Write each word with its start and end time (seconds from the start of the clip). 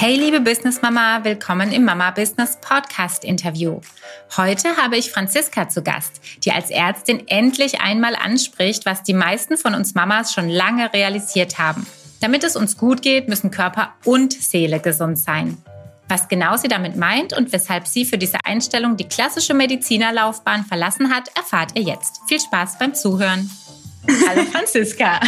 Hey 0.00 0.14
liebe 0.14 0.40
Business 0.40 0.80
Mama, 0.80 1.24
willkommen 1.24 1.72
im 1.72 1.84
Mama 1.84 2.12
Business 2.12 2.56
Podcast 2.60 3.24
Interview. 3.24 3.80
Heute 4.36 4.76
habe 4.76 4.96
ich 4.96 5.10
Franziska 5.10 5.68
zu 5.68 5.82
Gast, 5.82 6.20
die 6.44 6.52
als 6.52 6.70
Ärztin 6.70 7.26
endlich 7.26 7.80
einmal 7.80 8.14
anspricht, 8.14 8.86
was 8.86 9.02
die 9.02 9.12
meisten 9.12 9.56
von 9.56 9.74
uns 9.74 9.96
Mamas 9.96 10.32
schon 10.32 10.48
lange 10.48 10.92
realisiert 10.92 11.58
haben. 11.58 11.84
Damit 12.20 12.44
es 12.44 12.54
uns 12.54 12.76
gut 12.76 13.02
geht, 13.02 13.26
müssen 13.26 13.50
Körper 13.50 13.92
und 14.04 14.32
Seele 14.34 14.78
gesund 14.78 15.18
sein. 15.18 15.58
Was 16.08 16.28
genau 16.28 16.56
sie 16.56 16.68
damit 16.68 16.94
meint 16.94 17.36
und 17.36 17.52
weshalb 17.52 17.88
sie 17.88 18.04
für 18.04 18.18
diese 18.18 18.38
Einstellung 18.44 18.96
die 18.96 19.08
klassische 19.08 19.52
Medizinerlaufbahn 19.52 20.64
verlassen 20.64 21.12
hat, 21.12 21.28
erfahrt 21.36 21.72
ihr 21.74 21.82
jetzt. 21.82 22.20
Viel 22.28 22.38
Spaß 22.38 22.78
beim 22.78 22.94
Zuhören. 22.94 23.50
Hallo 24.28 24.44
Franziska. 24.44 25.18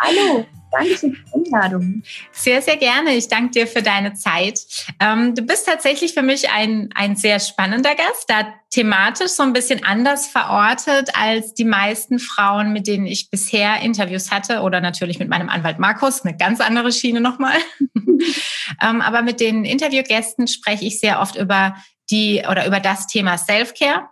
Hallo. 0.00 0.46
Danke 0.78 0.96
für 0.96 1.08
die 1.10 1.24
Einladung. 1.34 2.02
Sehr, 2.32 2.62
sehr 2.62 2.76
gerne. 2.76 3.14
Ich 3.14 3.28
danke 3.28 3.52
dir 3.52 3.66
für 3.66 3.82
deine 3.82 4.14
Zeit. 4.14 4.60
Ähm, 5.00 5.34
du 5.34 5.42
bist 5.42 5.66
tatsächlich 5.66 6.14
für 6.14 6.22
mich 6.22 6.50
ein, 6.50 6.90
ein 6.94 7.16
sehr 7.16 7.40
spannender 7.40 7.94
Gast, 7.94 8.28
da 8.28 8.52
thematisch 8.70 9.30
so 9.30 9.42
ein 9.42 9.52
bisschen 9.52 9.84
anders 9.84 10.26
verortet 10.26 11.10
als 11.14 11.54
die 11.54 11.64
meisten 11.64 12.18
Frauen, 12.18 12.72
mit 12.72 12.86
denen 12.86 13.06
ich 13.06 13.30
bisher 13.30 13.80
Interviews 13.80 14.30
hatte 14.30 14.60
oder 14.60 14.80
natürlich 14.80 15.18
mit 15.18 15.28
meinem 15.28 15.48
Anwalt 15.48 15.78
Markus, 15.78 16.22
eine 16.22 16.36
ganz 16.36 16.60
andere 16.60 16.92
Schiene 16.92 17.20
nochmal. 17.20 17.56
ähm, 18.82 19.00
aber 19.00 19.22
mit 19.22 19.40
den 19.40 19.64
Interviewgästen 19.64 20.46
spreche 20.46 20.84
ich 20.84 21.00
sehr 21.00 21.20
oft 21.20 21.36
über 21.36 21.76
die 22.10 22.44
oder 22.48 22.66
über 22.66 22.80
das 22.80 23.06
Thema 23.06 23.38
Self-Care 23.38 24.08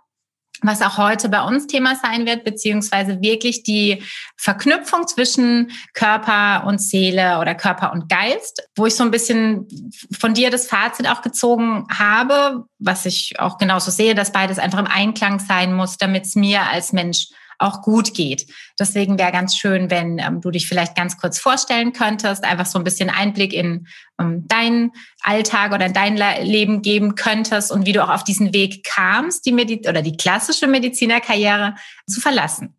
was 0.67 0.81
auch 0.81 0.97
heute 0.97 1.29
bei 1.29 1.41
uns 1.41 1.67
Thema 1.67 1.95
sein 1.95 2.25
wird, 2.25 2.43
beziehungsweise 2.43 3.21
wirklich 3.21 3.63
die 3.63 4.03
Verknüpfung 4.37 5.07
zwischen 5.07 5.71
Körper 5.93 6.65
und 6.67 6.81
Seele 6.81 7.39
oder 7.39 7.55
Körper 7.55 7.93
und 7.93 8.09
Geist, 8.09 8.67
wo 8.75 8.85
ich 8.85 8.95
so 8.95 9.03
ein 9.03 9.11
bisschen 9.11 9.67
von 10.11 10.33
dir 10.33 10.49
das 10.49 10.67
Fazit 10.67 11.07
auch 11.07 11.21
gezogen 11.21 11.87
habe, 11.91 12.65
was 12.79 13.05
ich 13.05 13.39
auch 13.39 13.57
genauso 13.57 13.91
sehe, 13.91 14.15
dass 14.15 14.31
beides 14.31 14.59
einfach 14.59 14.79
im 14.79 14.87
Einklang 14.87 15.39
sein 15.39 15.73
muss, 15.73 15.97
damit 15.97 16.25
es 16.25 16.35
mir 16.35 16.61
als 16.63 16.93
Mensch 16.93 17.27
auch 17.59 17.81
gut 17.81 18.13
geht. 18.13 18.47
Deswegen 18.79 19.17
wäre 19.17 19.31
ganz 19.31 19.55
schön, 19.55 19.89
wenn 19.89 20.19
ähm, 20.19 20.41
du 20.41 20.51
dich 20.51 20.67
vielleicht 20.67 20.95
ganz 20.95 21.17
kurz 21.17 21.39
vorstellen 21.39 21.93
könntest, 21.93 22.43
einfach 22.43 22.65
so 22.65 22.79
ein 22.79 22.83
bisschen 22.83 23.09
Einblick 23.09 23.53
in 23.53 23.87
ähm, 24.19 24.47
deinen 24.47 24.91
Alltag 25.21 25.73
oder 25.73 25.85
in 25.85 25.93
dein 25.93 26.17
Leben 26.45 26.81
geben 26.81 27.15
könntest 27.15 27.71
und 27.71 27.85
wie 27.85 27.93
du 27.93 28.03
auch 28.03 28.09
auf 28.09 28.23
diesen 28.23 28.53
Weg 28.53 28.83
kamst, 28.83 29.45
die 29.45 29.51
Medi 29.51 29.87
oder 29.87 30.01
die 30.01 30.17
klassische 30.17 30.67
Medizinerkarriere 30.67 31.75
zu 32.07 32.21
verlassen. 32.21 32.75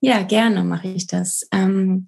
Ja, 0.00 0.22
gerne 0.22 0.64
mache 0.64 0.88
ich 0.88 1.06
das. 1.06 1.46
Ähm 1.52 2.06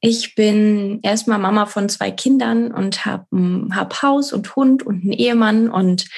ich 0.00 0.36
bin 0.36 1.00
erstmal 1.02 1.38
Mama 1.38 1.66
von 1.66 1.88
zwei 1.88 2.10
Kindern 2.12 2.70
und 2.70 3.04
habe 3.04 3.26
hab 3.74 4.02
Haus 4.02 4.32
und 4.32 4.54
Hund 4.54 4.84
und 4.84 5.02
einen 5.02 5.12
Ehemann 5.12 5.68
und 5.68 6.08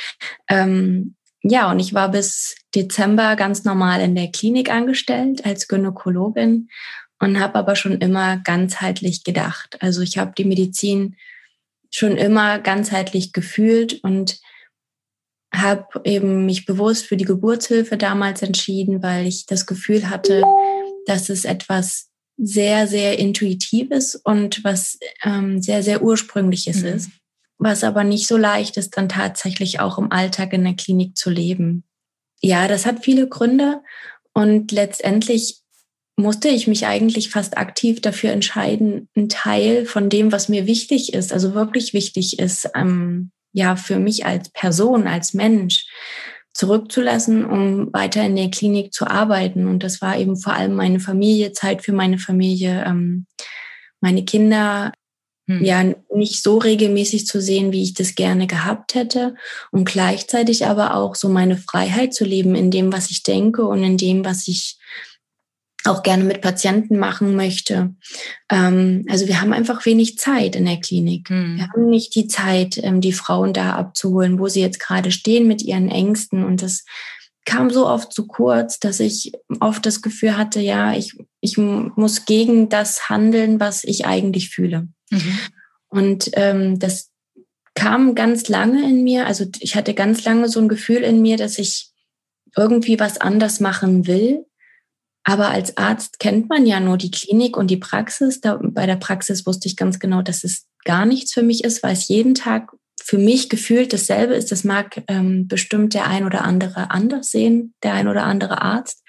ähm, 0.48 1.16
ja, 1.42 1.70
und 1.70 1.80
ich 1.80 1.94
war 1.94 2.10
bis 2.10 2.56
Dezember 2.74 3.34
ganz 3.36 3.64
normal 3.64 4.00
in 4.00 4.14
der 4.14 4.30
Klinik 4.30 4.70
angestellt 4.70 5.44
als 5.46 5.68
Gynäkologin 5.68 6.68
und 7.18 7.40
habe 7.40 7.54
aber 7.54 7.76
schon 7.76 7.98
immer 7.98 8.38
ganzheitlich 8.38 9.24
gedacht. 9.24 9.78
Also 9.80 10.02
ich 10.02 10.18
habe 10.18 10.32
die 10.36 10.44
Medizin 10.44 11.16
schon 11.90 12.16
immer 12.16 12.58
ganzheitlich 12.58 13.32
gefühlt 13.32 14.04
und 14.04 14.38
habe 15.52 16.00
eben 16.04 16.46
mich 16.46 16.66
bewusst 16.66 17.06
für 17.06 17.16
die 17.16 17.24
Geburtshilfe 17.24 17.96
damals 17.96 18.42
entschieden, 18.42 19.02
weil 19.02 19.26
ich 19.26 19.46
das 19.46 19.66
Gefühl 19.66 20.08
hatte, 20.08 20.44
dass 21.06 21.28
es 21.28 21.44
etwas 21.44 22.10
sehr, 22.36 22.86
sehr 22.86 23.18
Intuitives 23.18 24.14
und 24.14 24.62
was 24.62 24.98
ähm, 25.24 25.60
sehr, 25.60 25.82
sehr 25.82 26.02
Ursprüngliches 26.02 26.82
mhm. 26.82 26.88
ist 26.88 27.10
was 27.60 27.84
aber 27.84 28.04
nicht 28.04 28.26
so 28.26 28.36
leicht 28.36 28.76
ist, 28.78 28.96
dann 28.96 29.08
tatsächlich 29.08 29.80
auch 29.80 29.98
im 29.98 30.10
Alltag 30.10 30.52
in 30.52 30.64
der 30.64 30.74
Klinik 30.74 31.16
zu 31.16 31.30
leben. 31.30 31.84
Ja, 32.40 32.66
das 32.66 32.86
hat 32.86 33.04
viele 33.04 33.28
Gründe 33.28 33.82
und 34.32 34.72
letztendlich 34.72 35.60
musste 36.16 36.48
ich 36.48 36.66
mich 36.66 36.86
eigentlich 36.86 37.30
fast 37.30 37.58
aktiv 37.58 38.00
dafür 38.00 38.30
entscheiden, 38.32 39.08
einen 39.14 39.28
Teil 39.28 39.84
von 39.86 40.08
dem, 40.08 40.32
was 40.32 40.48
mir 40.48 40.66
wichtig 40.66 41.12
ist, 41.12 41.32
also 41.32 41.54
wirklich 41.54 41.92
wichtig 41.92 42.38
ist, 42.38 42.70
ähm, 42.74 43.30
ja, 43.52 43.76
für 43.76 43.98
mich 43.98 44.24
als 44.24 44.48
Person, 44.50 45.06
als 45.06 45.34
Mensch, 45.34 45.86
zurückzulassen, 46.52 47.44
um 47.44 47.92
weiter 47.92 48.24
in 48.24 48.36
der 48.36 48.50
Klinik 48.50 48.92
zu 48.92 49.06
arbeiten. 49.06 49.68
Und 49.68 49.82
das 49.82 50.00
war 50.00 50.18
eben 50.18 50.36
vor 50.36 50.54
allem 50.54 50.74
meine 50.74 51.00
Familie, 51.00 51.52
Zeit 51.52 51.82
für 51.82 51.92
meine 51.92 52.18
Familie, 52.18 52.84
ähm, 52.86 53.26
meine 54.00 54.24
Kinder, 54.24 54.92
hm. 55.58 55.64
ja 55.64 55.84
nicht 56.14 56.42
so 56.42 56.58
regelmäßig 56.58 57.26
zu 57.26 57.40
sehen, 57.40 57.72
wie 57.72 57.82
ich 57.82 57.94
das 57.94 58.14
gerne 58.14 58.46
gehabt 58.46 58.94
hätte 58.94 59.34
und 59.70 59.84
gleichzeitig 59.84 60.66
aber 60.66 60.94
auch 60.94 61.14
so 61.14 61.28
meine 61.28 61.56
Freiheit 61.56 62.14
zu 62.14 62.24
leben 62.24 62.54
in 62.54 62.70
dem, 62.70 62.92
was 62.92 63.10
ich 63.10 63.22
denke 63.22 63.64
und 63.64 63.82
in 63.82 63.96
dem, 63.96 64.24
was 64.24 64.48
ich 64.48 64.78
auch 65.84 66.02
gerne 66.02 66.24
mit 66.24 66.42
Patienten 66.42 66.98
machen 66.98 67.36
möchte. 67.36 67.94
Ähm, 68.50 69.06
also 69.08 69.26
wir 69.26 69.40
haben 69.40 69.52
einfach 69.52 69.84
wenig 69.86 70.18
Zeit 70.18 70.56
in 70.56 70.66
der 70.66 70.78
Klinik. 70.78 71.30
Mhm. 71.30 71.56
Wir 71.56 71.68
haben 71.68 71.88
nicht 71.88 72.14
die 72.14 72.26
Zeit, 72.26 72.78
ähm, 72.82 73.00
die 73.00 73.12
Frauen 73.12 73.52
da 73.52 73.74
abzuholen, 73.74 74.38
wo 74.38 74.48
sie 74.48 74.60
jetzt 74.60 74.80
gerade 74.80 75.10
stehen 75.10 75.46
mit 75.46 75.62
ihren 75.62 75.90
Ängsten. 75.90 76.44
Und 76.44 76.62
das 76.62 76.84
kam 77.44 77.70
so 77.70 77.86
oft 77.86 78.12
zu 78.12 78.26
kurz, 78.26 78.78
dass 78.78 79.00
ich 79.00 79.32
oft 79.60 79.84
das 79.86 80.02
Gefühl 80.02 80.36
hatte, 80.36 80.60
ja, 80.60 80.94
ich, 80.94 81.16
ich 81.40 81.56
muss 81.56 82.26
gegen 82.26 82.68
das 82.68 83.08
handeln, 83.08 83.58
was 83.58 83.84
ich 83.84 84.06
eigentlich 84.06 84.50
fühle. 84.50 84.88
Mhm. 85.10 85.38
Und 85.88 86.30
ähm, 86.34 86.78
das 86.78 87.10
kam 87.74 88.14
ganz 88.14 88.48
lange 88.48 88.82
in 88.84 89.04
mir. 89.04 89.26
Also 89.26 89.46
ich 89.60 89.76
hatte 89.76 89.94
ganz 89.94 90.24
lange 90.24 90.48
so 90.48 90.60
ein 90.60 90.68
Gefühl 90.68 90.98
in 90.98 91.22
mir, 91.22 91.36
dass 91.36 91.58
ich 91.58 91.90
irgendwie 92.56 92.98
was 92.98 93.20
anders 93.20 93.60
machen 93.60 94.06
will. 94.06 94.46
Aber 95.22 95.48
als 95.48 95.76
Arzt 95.76 96.18
kennt 96.18 96.48
man 96.48 96.66
ja 96.66 96.80
nur 96.80 96.96
die 96.96 97.10
Klinik 97.10 97.56
und 97.56 97.70
die 97.70 97.76
Praxis. 97.76 98.40
Da, 98.40 98.58
bei 98.62 98.86
der 98.86 98.96
Praxis 98.96 99.46
wusste 99.46 99.68
ich 99.68 99.76
ganz 99.76 99.98
genau, 99.98 100.22
dass 100.22 100.44
es 100.44 100.66
gar 100.84 101.04
nichts 101.04 101.32
für 101.32 101.42
mich 101.42 101.62
ist, 101.62 101.82
weil 101.82 101.92
es 101.92 102.08
jeden 102.08 102.34
Tag 102.34 102.72
für 103.02 103.18
mich 103.18 103.48
gefühlt 103.48 103.92
dasselbe 103.92 104.34
ist. 104.34 104.50
Das 104.50 104.64
mag 104.64 105.02
ähm, 105.08 105.46
bestimmt 105.46 105.94
der 105.94 106.06
ein 106.06 106.24
oder 106.24 106.42
andere 106.42 106.90
anders 106.90 107.30
sehen, 107.30 107.74
der 107.82 107.94
ein 107.94 108.08
oder 108.08 108.24
andere 108.24 108.62
Arzt. 108.62 109.02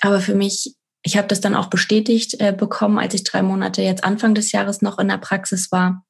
Aber 0.00 0.20
für 0.20 0.34
mich 0.34 0.74
ich 1.02 1.16
habe 1.16 1.28
das 1.28 1.40
dann 1.40 1.54
auch 1.54 1.66
bestätigt 1.66 2.40
äh, 2.40 2.54
bekommen, 2.56 2.98
als 2.98 3.14
ich 3.14 3.24
drei 3.24 3.42
Monate 3.42 3.82
jetzt 3.82 4.04
Anfang 4.04 4.34
des 4.34 4.52
Jahres 4.52 4.82
noch 4.82 4.98
in 4.98 5.08
der 5.08 5.18
Praxis 5.18 5.72
war. 5.72 6.04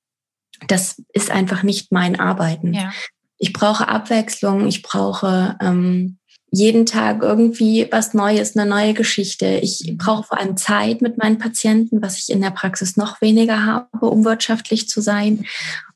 Das 0.68 1.02
ist 1.12 1.30
einfach 1.30 1.62
nicht 1.62 1.92
mein 1.92 2.20
Arbeiten. 2.20 2.74
Ja. 2.74 2.92
Ich 3.38 3.52
brauche 3.52 3.88
Abwechslung, 3.88 4.66
ich 4.68 4.82
brauche 4.82 5.56
ähm, 5.60 6.18
jeden 6.50 6.84
Tag 6.84 7.22
irgendwie 7.22 7.88
was 7.90 8.12
Neues, 8.12 8.56
eine 8.56 8.68
neue 8.68 8.92
Geschichte. 8.92 9.58
Ich 9.62 9.84
mhm. 9.86 9.96
brauche 9.96 10.24
vor 10.24 10.38
allem 10.38 10.58
Zeit 10.58 11.00
mit 11.00 11.16
meinen 11.16 11.38
Patienten, 11.38 12.02
was 12.02 12.18
ich 12.18 12.28
in 12.28 12.42
der 12.42 12.50
Praxis 12.50 12.96
noch 12.96 13.20
weniger 13.22 13.64
habe, 13.64 14.06
um 14.06 14.24
wirtschaftlich 14.24 14.88
zu 14.88 15.00
sein. 15.00 15.46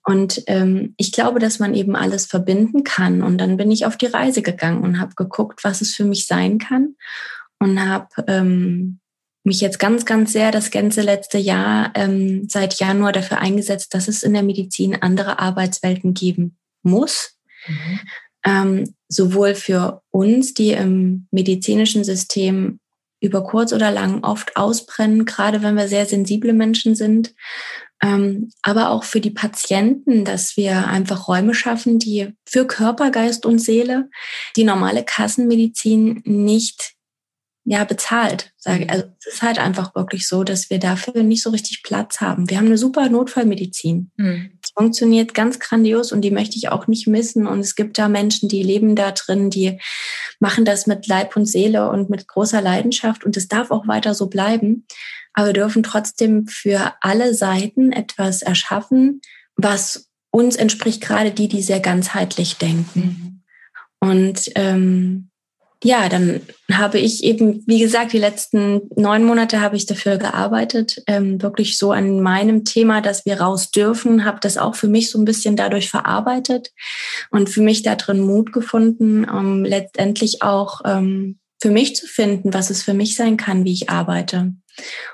Und 0.04 0.42
ähm, 0.46 0.94
ich 0.96 1.12
glaube, 1.12 1.38
dass 1.38 1.58
man 1.58 1.74
eben 1.74 1.94
alles 1.94 2.24
verbinden 2.24 2.84
kann. 2.84 3.22
Und 3.22 3.38
dann 3.38 3.58
bin 3.58 3.70
ich 3.70 3.84
auf 3.84 3.96
die 3.98 4.06
Reise 4.06 4.40
gegangen 4.40 4.82
und 4.82 4.98
habe 4.98 5.14
geguckt, 5.14 5.62
was 5.62 5.82
es 5.82 5.94
für 5.94 6.04
mich 6.04 6.26
sein 6.26 6.58
kann 6.58 6.94
und 7.58 7.80
habe 7.80 8.08
ähm, 8.26 9.00
mich 9.44 9.60
jetzt 9.60 9.78
ganz, 9.78 10.04
ganz 10.04 10.32
sehr 10.32 10.50
das 10.50 10.70
ganze 10.70 11.02
letzte 11.02 11.38
Jahr 11.38 11.92
ähm, 11.94 12.48
seit 12.48 12.78
Januar 12.80 13.12
dafür 13.12 13.38
eingesetzt, 13.38 13.94
dass 13.94 14.08
es 14.08 14.22
in 14.22 14.34
der 14.34 14.42
Medizin 14.42 14.96
andere 15.00 15.38
Arbeitswelten 15.38 16.14
geben 16.14 16.56
muss. 16.82 17.36
Mhm. 17.66 18.00
Ähm, 18.44 18.94
sowohl 19.08 19.54
für 19.54 20.02
uns, 20.10 20.52
die 20.52 20.72
im 20.72 21.28
medizinischen 21.30 22.04
System 22.04 22.80
über 23.20 23.44
kurz 23.44 23.72
oder 23.72 23.90
lang 23.90 24.22
oft 24.24 24.56
ausbrennen, 24.56 25.24
gerade 25.24 25.62
wenn 25.62 25.76
wir 25.76 25.88
sehr 25.88 26.06
sensible 26.06 26.52
Menschen 26.52 26.94
sind, 26.94 27.34
ähm, 28.02 28.50
aber 28.62 28.90
auch 28.90 29.04
für 29.04 29.20
die 29.20 29.30
Patienten, 29.30 30.24
dass 30.24 30.56
wir 30.56 30.86
einfach 30.86 31.28
Räume 31.28 31.54
schaffen, 31.54 31.98
die 31.98 32.34
für 32.44 32.66
Körper, 32.66 33.10
Geist 33.10 33.46
und 33.46 33.58
Seele 33.58 34.10
die 34.56 34.64
normale 34.64 35.02
Kassenmedizin 35.04 36.22
nicht 36.24 36.95
ja, 37.68 37.82
bezahlt. 37.82 38.52
Sage. 38.56 38.84
Mhm. 38.84 38.90
Also 38.90 39.04
es 39.18 39.34
ist 39.34 39.42
halt 39.42 39.58
einfach 39.58 39.94
wirklich 39.96 40.28
so, 40.28 40.44
dass 40.44 40.70
wir 40.70 40.78
dafür 40.78 41.24
nicht 41.24 41.42
so 41.42 41.50
richtig 41.50 41.82
Platz 41.82 42.20
haben. 42.20 42.48
Wir 42.48 42.58
haben 42.58 42.66
eine 42.66 42.78
super 42.78 43.08
Notfallmedizin. 43.08 44.12
Mhm. 44.16 44.52
Es 44.62 44.70
funktioniert 44.70 45.34
ganz 45.34 45.58
grandios 45.58 46.12
und 46.12 46.20
die 46.20 46.30
möchte 46.30 46.56
ich 46.56 46.68
auch 46.68 46.86
nicht 46.86 47.08
missen. 47.08 47.44
Und 47.46 47.58
es 47.58 47.74
gibt 47.74 47.98
da 47.98 48.08
Menschen, 48.08 48.48
die 48.48 48.62
leben 48.62 48.94
da 48.94 49.10
drin, 49.10 49.50
die 49.50 49.80
machen 50.38 50.64
das 50.64 50.86
mit 50.86 51.08
Leib 51.08 51.36
und 51.36 51.46
Seele 51.46 51.90
und 51.90 52.08
mit 52.08 52.28
großer 52.28 52.62
Leidenschaft. 52.62 53.24
Und 53.24 53.36
es 53.36 53.48
darf 53.48 53.72
auch 53.72 53.88
weiter 53.88 54.14
so 54.14 54.28
bleiben. 54.28 54.86
Aber 55.34 55.48
wir 55.48 55.54
dürfen 55.54 55.82
trotzdem 55.82 56.46
für 56.46 56.94
alle 57.00 57.34
Seiten 57.34 57.90
etwas 57.90 58.42
erschaffen, 58.42 59.20
was 59.56 60.08
uns 60.30 60.54
entspricht, 60.54 61.00
gerade 61.00 61.32
die, 61.32 61.48
die 61.48 61.62
sehr 61.62 61.80
ganzheitlich 61.80 62.58
denken. 62.58 63.42
Mhm. 64.00 64.08
Und 64.08 64.52
ähm, 64.54 65.30
ja, 65.84 66.08
dann 66.08 66.40
habe 66.72 66.98
ich 66.98 67.22
eben, 67.22 67.62
wie 67.66 67.78
gesagt, 67.78 68.12
die 68.12 68.18
letzten 68.18 68.82
neun 68.96 69.24
Monate 69.24 69.60
habe 69.60 69.76
ich 69.76 69.86
dafür 69.86 70.16
gearbeitet, 70.16 71.02
ähm, 71.06 71.42
wirklich 71.42 71.76
so 71.76 71.92
an 71.92 72.20
meinem 72.20 72.64
Thema, 72.64 73.02
dass 73.02 73.26
wir 73.26 73.40
raus 73.40 73.70
dürfen, 73.70 74.24
habe 74.24 74.38
das 74.40 74.56
auch 74.56 74.74
für 74.74 74.88
mich 74.88 75.10
so 75.10 75.18
ein 75.18 75.26
bisschen 75.26 75.54
dadurch 75.54 75.90
verarbeitet 75.90 76.72
und 77.30 77.50
für 77.50 77.60
mich 77.60 77.82
da 77.82 77.94
drin 77.94 78.20
Mut 78.20 78.52
gefunden, 78.52 79.28
um 79.28 79.64
letztendlich 79.64 80.42
auch 80.42 80.80
ähm, 80.84 81.38
für 81.60 81.70
mich 81.70 81.94
zu 81.96 82.06
finden, 82.06 82.54
was 82.54 82.70
es 82.70 82.82
für 82.82 82.94
mich 82.94 83.16
sein 83.16 83.36
kann, 83.36 83.64
wie 83.64 83.72
ich 83.72 83.90
arbeite. 83.90 84.52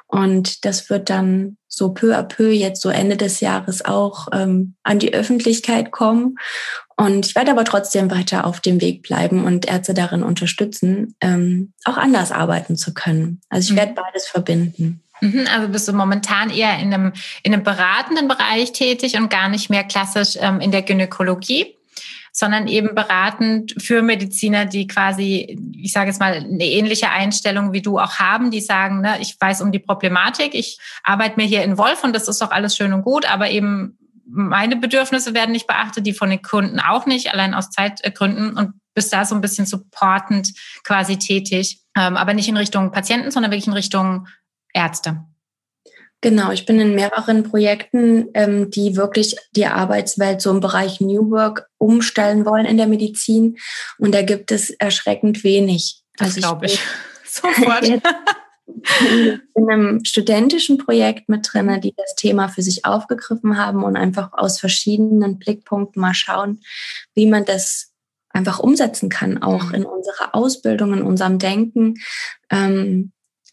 Und 0.06 0.65
das 0.65 0.91
wird 0.91 1.08
dann 1.08 1.56
so 1.69 1.94
peu 1.94 2.17
à 2.17 2.23
peu 2.23 2.50
jetzt 2.50 2.82
so 2.82 2.91
Ende 2.91 3.17
des 3.17 3.41
Jahres 3.41 3.85
auch 3.85 4.29
ähm, 4.32 4.75
an 4.82 4.99
die 4.99 5.15
Öffentlichkeit 5.15 5.91
kommen. 5.91 6.37
Und 6.97 7.27
ich 7.27 7.35
werde 7.35 7.50
aber 7.50 7.65
trotzdem 7.65 8.11
weiter 8.11 8.47
auf 8.47 8.61
dem 8.61 8.81
Weg 8.81 9.03
bleiben 9.03 9.44
und 9.44 9.67
Ärzte 9.67 9.94
darin 9.94 10.23
unterstützen, 10.23 11.15
ähm, 11.21 11.73
auch 11.85 11.97
anders 11.97 12.33
arbeiten 12.33 12.77
zu 12.77 12.94
können. 12.94 13.41
Also 13.49 13.67
ich 13.67 13.73
mhm. 13.73 13.77
werde 13.77 13.93
beides 13.94 14.27
verbinden. 14.27 15.03
Mhm, 15.21 15.47
also 15.55 15.69
bist 15.69 15.89
du 15.89 15.93
momentan 15.93 16.50
eher 16.50 16.79
in 16.79 16.93
einem, 16.93 17.12
in 17.43 17.55
einem 17.55 17.62
beratenden 17.62 18.29
Bereich 18.29 18.73
tätig 18.73 19.17
und 19.17 19.31
gar 19.31 19.49
nicht 19.49 19.71
mehr 19.71 19.85
klassisch 19.85 20.37
ähm, 20.41 20.61
in 20.61 20.71
der 20.71 20.83
Gynäkologie? 20.83 21.77
sondern 22.35 22.67
eben 22.67 22.94
beratend 22.94 23.75
für 23.79 24.00
Mediziner, 24.00 24.65
die 24.65 24.87
quasi, 24.87 25.59
ich 25.77 25.93
sage 25.93 26.09
jetzt 26.09 26.19
mal, 26.19 26.33
eine 26.33 26.65
ähnliche 26.65 27.11
Einstellung 27.11 27.75
wie 27.75 27.83
du 27.83 27.99
auch 27.99 28.15
haben, 28.15 28.50
die 28.50 28.62
sagen, 28.62 29.03
ne, 29.03 29.19
ich 29.21 29.37
weiß 29.39 29.61
um 29.61 29.71
die 29.71 29.79
Problematik, 29.79 30.55
ich 30.55 30.79
arbeite 31.05 31.37
mir 31.37 31.47
hier 31.47 31.62
in 31.62 31.77
Wolf 31.77 32.03
und 32.03 32.17
das 32.17 32.29
ist 32.29 32.41
doch 32.41 32.50
alles 32.50 32.75
schön 32.75 32.94
und 32.94 33.03
gut, 33.03 33.31
aber 33.31 33.50
eben 33.50 33.99
meine 34.32 34.76
Bedürfnisse 34.76 35.34
werden 35.34 35.52
nicht 35.52 35.67
beachtet, 35.67 36.06
die 36.06 36.14
von 36.14 36.31
den 36.31 36.43
Kunden 36.43 36.81
auch 36.81 37.06
nicht, 37.06 37.32
allein 37.32 37.55
aus 37.55 37.70
Zeitgründen 37.70 38.56
und 38.56 38.75
bist 38.94 39.12
da 39.12 39.25
so 39.25 39.34
ein 39.34 39.40
bisschen 39.40 39.67
supportend 39.67 40.52
quasi 40.84 41.19
tätig, 41.19 41.81
ähm, 41.96 42.17
aber 42.17 42.34
nicht 42.34 42.49
in 42.49 42.56
Richtung 42.56 42.93
Patienten, 42.93 43.31
sondern 43.31 43.52
wirklich 43.52 43.67
in 43.67 43.73
Richtung 43.73 44.26
Ärzte. 44.73 45.25
Genau, 46.23 46.52
ich 46.52 46.67
bin 46.67 46.79
in 46.79 46.94
mehreren 46.94 47.43
Projekten, 47.43 48.29
ähm, 48.34 48.70
die 48.70 48.96
wirklich 48.96 49.37
die 49.56 49.67
Arbeitswelt 49.67 50.40
so 50.40 50.50
im 50.50 50.61
Bereich 50.61 51.00
New 51.00 51.31
Work 51.31 51.69
umstellen 51.79 52.46
wollen 52.46 52.64
in 52.64 52.76
der 52.76 52.87
Medizin. 52.87 53.58
Und 53.99 54.14
da 54.14 54.23
gibt 54.23 54.52
es 54.52 54.70
erschreckend 54.70 55.43
wenig. 55.43 56.00
Das 56.17 56.29
also 56.29 56.40
glaube 56.40 56.67
ich. 56.67 56.81
Sofort. 57.25 57.84
in 58.67 59.70
einem 59.70 60.05
studentischen 60.05 60.79
Projekt 60.79 61.29
mit 61.29 61.49
drin, 61.53 61.81
die 61.81 61.94
das 61.97 62.14
Thema 62.14 62.49
für 62.49 62.62
sich 62.62 62.85
aufgegriffen 62.85 63.59
haben 63.59 63.82
und 63.82 63.97
einfach 63.97 64.32
aus 64.32 64.61
verschiedenen 64.61 65.38
Blickpunkten 65.38 66.00
mal 66.00 66.14
schauen, 66.14 66.61
wie 67.14 67.26
man 67.26 67.44
das 67.44 67.93
einfach 68.31 68.59
umsetzen 68.59 69.09
kann, 69.09 69.43
auch 69.43 69.64
mhm. 69.64 69.75
in 69.75 69.85
unserer 69.85 70.35
Ausbildung, 70.35 70.94
in 70.94 71.03
unserem 71.03 71.38
Denken. 71.38 71.94
Ähm, 72.50 73.12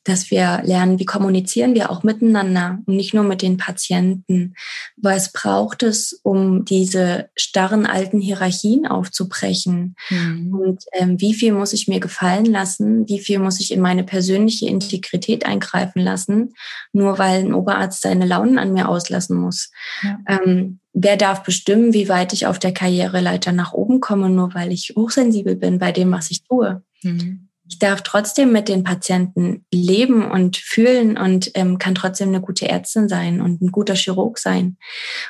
dass 0.10 0.30
wir 0.32 0.62
lernen, 0.64 1.00
wie 1.00 1.06
kommunizieren 1.06 1.76
wir 1.76 1.90
auch 1.90 2.04
miteinander 2.04 2.80
und 2.86 2.96
nicht 2.96 3.14
nur 3.14 3.24
mit 3.24 3.42
den 3.42 3.58
Patienten. 3.58 4.56
Was 4.98 5.32
braucht 5.32 5.84
es, 5.84 6.20
um 6.24 6.66
diese 6.66 7.30
starren 7.36 7.86
alten 7.86 8.20
Hierarchien 8.20 8.86
aufzubrechen? 8.86 9.96
Mhm. 10.10 10.54
Und 10.54 10.84
ähm, 10.94 11.22
wie 11.22 11.34
viel 11.34 11.54
muss 11.54 11.74
ich 11.74 11.88
mir 11.88 12.00
gefallen 12.00 12.46
lassen? 12.46 13.08
Wie 13.08 13.20
viel 13.20 13.40
muss 13.40 13.60
ich 13.60 13.72
in 13.72 13.80
meine 13.80 14.04
persönliche 14.04 14.68
Integrität 14.68 15.46
eingreifen 15.46 16.02
lassen? 16.02 16.54
Nur 16.92 17.18
weil 17.18 17.40
ein 17.40 17.54
Oberarzt 17.54 18.02
seine 18.02 18.26
Launen 18.26 18.60
an 18.60 18.74
mir 18.74 18.90
auslassen 18.90 19.38
muss. 19.38 19.72
Ja. 20.04 20.18
Ähm, 20.28 20.80
wer 20.94 21.16
darf 21.16 21.44
bestimmen, 21.44 21.94
wie 21.94 22.10
weit 22.10 22.34
ich 22.34 22.48
auf 22.48 22.60
der 22.60 22.74
Karriereleiter 22.74 23.52
nach 23.52 23.74
oben 23.74 24.02
komme, 24.02 24.30
nur 24.30 24.54
weil 24.54 24.72
ich 24.72 24.94
hochsensibel 24.96 25.56
bin 25.56 25.80
bei 25.80 25.92
dem, 25.92 26.12
was 26.12 26.32
ich 26.32 26.44
tue? 26.44 26.84
Mhm 27.04 27.49
ich 27.70 27.78
darf 27.78 28.02
trotzdem 28.02 28.52
mit 28.52 28.68
den 28.68 28.84
Patienten 28.84 29.64
leben 29.72 30.30
und 30.30 30.58
fühlen 30.58 31.18
und 31.18 31.52
ähm, 31.54 31.78
kann 31.78 31.94
trotzdem 31.94 32.30
eine 32.30 32.42
gute 32.42 32.68
Ärztin 32.68 33.08
sein 33.08 33.42
und 33.42 33.62
ein 33.62 33.72
guter 33.72 33.94
Chirurg 33.94 34.40
sein. 34.40 34.78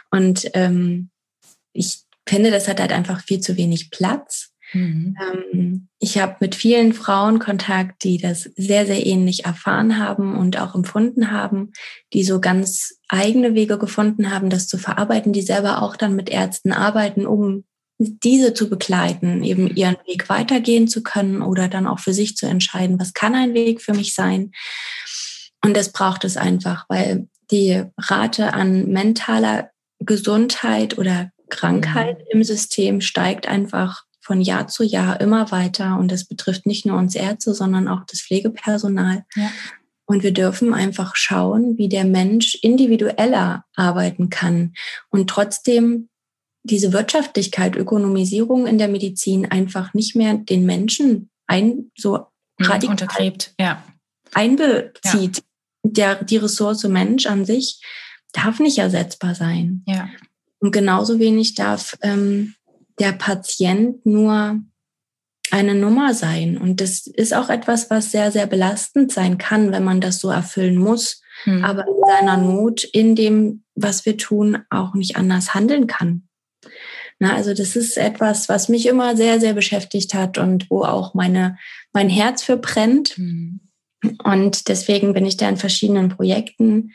Und 0.10 0.50
ähm, 0.54 1.10
ich 1.74 2.00
finde, 2.28 2.50
das 2.50 2.70
hat 2.70 2.80
halt 2.80 2.94
einfach 2.94 3.22
viel 3.22 3.42
zu 3.42 3.58
wenig 3.58 3.92
Platz. 3.92 4.54
Mhm. 4.72 5.18
Ähm, 5.22 5.88
ich 6.00 6.18
habe 6.18 6.38
mit 6.40 6.56
vielen 6.56 6.94
Frauen 6.94 7.40
Kontakt, 7.40 8.06
die 8.06 8.20
das 8.20 8.44
sehr, 8.56 8.86
sehr 8.86 9.06
ähnlich 9.06 9.44
erfahren 9.44 10.00
haben 10.00 10.38
und 10.38 10.58
auch 10.58 10.76
empfunden 10.76 11.32
haben, 11.32 11.74
die 12.14 12.24
so 12.24 12.40
ganz 12.40 13.00
eigene 13.10 13.54
Wege 13.54 13.78
gefunden 13.78 14.32
haben, 14.32 14.50
das 14.50 14.70
zu 14.70 14.78
verarbeiten, 14.78 15.34
die 15.34 15.42
selber 15.42 15.82
auch 15.82 15.98
dann 15.98 16.16
mit 16.16 16.30
Ärzten 16.30 16.72
arbeiten, 16.72 17.26
um 17.26 17.66
diese 18.00 18.54
zu 18.54 18.70
begleiten, 18.70 19.44
eben 19.44 19.76
ihren 19.76 19.98
Weg 20.08 20.30
weitergehen 20.30 20.88
zu 20.88 21.04
können 21.04 21.42
oder 21.42 21.68
dann 21.68 21.86
auch 21.86 22.00
für 22.00 22.14
sich 22.14 22.38
zu 22.38 22.46
entscheiden, 22.46 23.00
was 23.00 23.14
kann 23.14 23.36
ein 23.36 23.54
Weg 23.54 23.82
für 23.82 23.94
mich 23.94 24.14
sein. 24.14 24.52
Und 25.64 25.76
das 25.76 25.92
braucht 25.92 26.24
es 26.24 26.38
einfach, 26.38 26.86
weil 26.88 27.28
die 27.52 27.84
Rate 27.98 28.54
an 28.54 28.88
mentaler 28.88 29.72
Gesundheit 30.00 30.98
oder 30.98 31.32
Krankheit 31.50 32.20
mhm. 32.20 32.26
im 32.30 32.44
System 32.44 33.02
steigt 33.02 33.48
einfach 33.48 34.04
von 34.22 34.42
Jahr 34.42 34.68
zu 34.68 34.84
Jahr 34.84 35.20
immer 35.20 35.52
weiter. 35.52 35.98
Und 35.98 36.12
das 36.12 36.26
betrifft 36.26 36.66
nicht 36.66 36.86
nur 36.86 36.98
uns 36.98 37.16
Ärzte, 37.16 37.54
sondern 37.54 37.88
auch 37.88 38.06
das 38.06 38.22
Pflegepersonal. 38.22 39.26
Ja. 39.36 39.52
Und 40.06 40.24
wir 40.24 40.34
dürfen 40.34 40.74
einfach 40.74 41.16
schauen, 41.16 41.78
wie 41.78 41.90
der 41.90 42.06
Mensch 42.06 42.56
individueller 42.62 43.66
arbeiten 43.76 44.30
kann 44.30 44.74
und 45.10 45.30
trotzdem 45.30 46.09
diese 46.70 46.94
Wirtschaftlichkeit, 46.94 47.76
Ökonomisierung 47.76 48.68
in 48.68 48.78
der 48.78 48.88
Medizin 48.88 49.50
einfach 49.50 49.94
nicht 49.94 50.16
mehr 50.16 50.36
den 50.36 50.66
Menschen 50.66 51.30
ein, 51.48 51.92
so 51.98 52.28
radikal 52.60 52.92
untergräbt, 52.92 53.54
ja. 53.60 53.84
einbezieht. 54.34 55.38
Ja. 55.38 55.44
Der, 55.82 56.24
die 56.24 56.38
Ressource 56.38 56.84
Mensch 56.84 57.26
an 57.26 57.46
sich 57.46 57.82
darf 58.34 58.60
nicht 58.60 58.78
ersetzbar 58.78 59.34
sein. 59.34 59.84
Ja. 59.88 60.10
Und 60.60 60.72
genauso 60.72 61.20
wenig 61.20 61.56
darf 61.56 61.98
ähm, 62.02 62.56
der 63.00 63.14
Patient 63.14 64.06
nur 64.06 64.62
eine 65.52 65.74
Nummer 65.74 66.14
sein. 66.14 66.58
Und 66.58 66.82
das 66.82 67.08
ist 67.08 67.34
auch 67.34 67.50
etwas, 67.50 67.90
was 67.90 68.12
sehr, 68.12 68.32
sehr 68.32 68.46
belastend 68.46 69.12
sein 69.12 69.38
kann, 69.38 69.72
wenn 69.72 69.84
man 69.84 70.02
das 70.02 70.20
so 70.20 70.30
erfüllen 70.30 70.78
muss, 70.78 71.22
hm. 71.44 71.64
aber 71.64 71.88
in 71.88 72.04
seiner 72.06 72.38
Not, 72.38 72.84
in 72.84 73.16
dem, 73.16 73.64
was 73.76 74.06
wir 74.06 74.18
tun, 74.18 74.60
auch 74.70 74.94
nicht 74.94 75.16
anders 75.16 75.54
handeln 75.54 75.88
kann. 75.88 76.28
Na, 77.20 77.36
also 77.36 77.54
das 77.54 77.76
ist 77.76 77.98
etwas, 77.98 78.48
was 78.48 78.70
mich 78.70 78.86
immer 78.86 79.16
sehr, 79.18 79.40
sehr 79.40 79.54
beschäftigt 79.54 80.14
hat 80.14 80.38
und 80.38 80.70
wo 80.70 80.84
auch 80.84 81.14
meine, 81.14 81.58
mein 81.92 82.10
Herz 82.10 82.44
für 82.44 82.58
brennt. 82.58 83.18
Mhm. 83.18 83.60
Und 84.24 84.70
deswegen 84.70 85.14
bin 85.14 85.26
ich 85.26 85.36
da 85.36 85.50
in 85.50 85.58
verschiedenen 85.58 86.10
Projekten. 86.10 86.94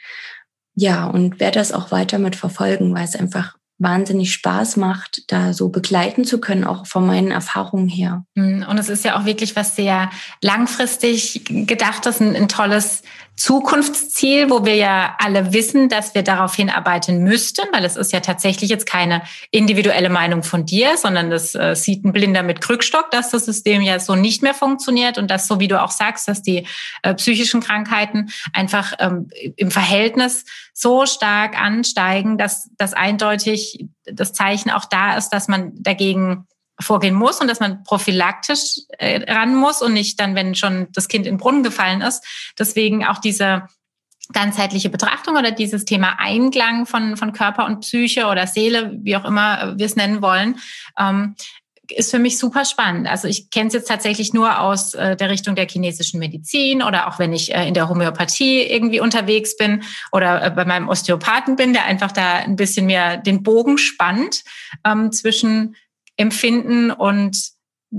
Ja, 0.75 1.07
und 1.07 1.39
werde 1.41 1.59
das 1.59 1.73
auch 1.73 1.91
weiter 1.91 2.19
mit 2.19 2.37
verfolgen, 2.37 2.95
weil 2.95 3.05
es 3.05 3.15
einfach 3.15 3.57
wahnsinnig 3.79 4.33
Spaß 4.33 4.77
macht, 4.77 5.31
da 5.33 5.53
so 5.53 5.69
begleiten 5.69 6.25
zu 6.25 6.41
können, 6.41 6.65
auch 6.65 6.87
von 6.87 7.07
meinen 7.07 7.31
Erfahrungen 7.31 7.89
her. 7.89 8.25
Mhm. 8.35 8.65
Und 8.69 8.79
es 8.79 8.89
ist 8.89 9.05
ja 9.05 9.19
auch 9.19 9.25
wirklich 9.25 9.57
was 9.57 9.77
sehr 9.77 10.11
langfristig 10.41 11.43
gedachtes, 11.45 12.21
ein, 12.21 12.35
ein 12.37 12.49
tolles 12.49 13.03
Zukunftsziel, 13.37 14.49
wo 14.49 14.65
wir 14.65 14.77
ja 14.77 15.17
alle 15.19 15.53
wissen, 15.53 15.89
dass 15.89 16.15
wir 16.15 16.23
darauf 16.23 16.55
hinarbeiten 16.55 17.25
müssten, 17.25 17.63
weil 17.73 17.85
es 17.85 17.97
ist 17.97 18.13
ja 18.13 18.21
tatsächlich 18.21 18.71
jetzt 18.71 18.87
keine 18.87 19.23
individuelle 19.51 20.09
Meinung 20.09 20.43
von 20.43 20.65
dir, 20.65 20.97
sondern 20.97 21.31
das 21.31 21.55
äh, 21.55 21.75
sieht 21.75 22.05
ein 22.05 22.13
Blinder 22.13 22.45
mit 22.45 22.61
Krückstock, 22.61 23.11
dass 23.11 23.31
das 23.31 23.45
System 23.45 23.83
ja 23.83 23.99
so 23.99 24.15
nicht 24.15 24.43
mehr 24.43 24.55
funktioniert 24.55 25.19
und 25.19 25.31
dass, 25.31 25.49
so 25.49 25.59
wie 25.59 25.69
du 25.69 25.83
auch 25.83 25.91
sagst, 25.91 26.29
dass 26.29 26.43
die 26.43 26.67
äh, 27.03 27.15
psychischen 27.15 27.61
Krankheiten 27.61 28.31
einfach 28.53 28.93
ähm, 29.01 29.29
im 29.57 29.73
Verhältnis 29.73 30.45
so 30.73 31.05
stark 31.05 31.61
ansteigen, 31.61 32.39
dass 32.39 32.71
das 32.77 32.93
eindeutig 32.93 33.87
das 34.05 34.33
Zeichen 34.33 34.71
auch 34.71 34.85
da 34.85 35.17
ist, 35.17 35.31
dass 35.31 35.49
man 35.49 35.73
dagegen 35.75 36.47
vorgehen 36.81 37.15
muss 37.15 37.41
und 37.41 37.49
dass 37.49 37.61
man 37.61 37.85
prophylaktisch 37.85 38.81
äh, 38.99 39.31
ran 39.33 39.55
muss 39.55 39.83
und 39.83 39.93
nicht 39.93 40.19
dann, 40.19 40.35
wenn 40.35 40.55
schon 40.55 40.89
das 40.93 41.09
Kind 41.09 41.27
in 41.27 41.35
den 41.35 41.39
Brunnen 41.39 41.63
gefallen 41.63 42.01
ist. 42.01 42.25
Deswegen 42.59 43.05
auch 43.05 43.19
diese 43.19 43.69
ganzheitliche 44.33 44.89
Betrachtung 44.89 45.37
oder 45.37 45.51
dieses 45.51 45.85
Thema 45.85 46.19
Einklang 46.19 46.87
von, 46.87 47.17
von 47.17 47.33
Körper 47.33 47.67
und 47.67 47.81
Psyche 47.81 48.27
oder 48.27 48.47
Seele, 48.47 48.93
wie 49.03 49.17
auch 49.17 49.25
immer 49.25 49.79
wir 49.79 49.87
es 49.87 49.97
nennen 49.97 50.23
wollen, 50.23 50.59
ähm, 50.99 51.37
ist 51.91 52.11
für 52.11 52.19
mich 52.19 52.39
super 52.39 52.65
spannend. 52.65 53.07
Also 53.07 53.29
ich 53.29 53.51
kenne 53.51 53.69
es 53.69 53.75
jetzt 53.75 53.89
tatsächlich 53.89 54.33
nur 54.33 54.61
aus 54.61 54.95
äh, 54.95 55.17
der 55.17 55.29
Richtung 55.29 55.55
der 55.55 55.69
chinesischen 55.69 56.19
Medizin 56.19 56.83
oder 56.83 57.09
auch 57.09 57.19
wenn 57.19 57.33
ich 57.33 57.55
äh, 57.55 57.69
in 57.69 57.75
der 57.75 57.89
Homöopathie 57.89 58.63
irgendwie 58.63 59.01
unterwegs 59.01 59.57
bin 59.57 59.83
oder 60.11 60.43
äh, 60.43 60.51
bei 60.51 60.65
meinem 60.65 60.89
Osteopathen 60.89 61.57
bin, 61.57 61.75
der 61.75 61.85
einfach 61.85 62.13
da 62.13 62.37
ein 62.37 62.57
bisschen 62.57 62.87
mehr 62.87 63.19
den 63.19 63.43
Bogen 63.43 63.77
spannt 63.77 64.45
ähm, 64.85 65.13
zwischen 65.13 65.77
Empfinden 66.17 66.91
und 66.91 67.37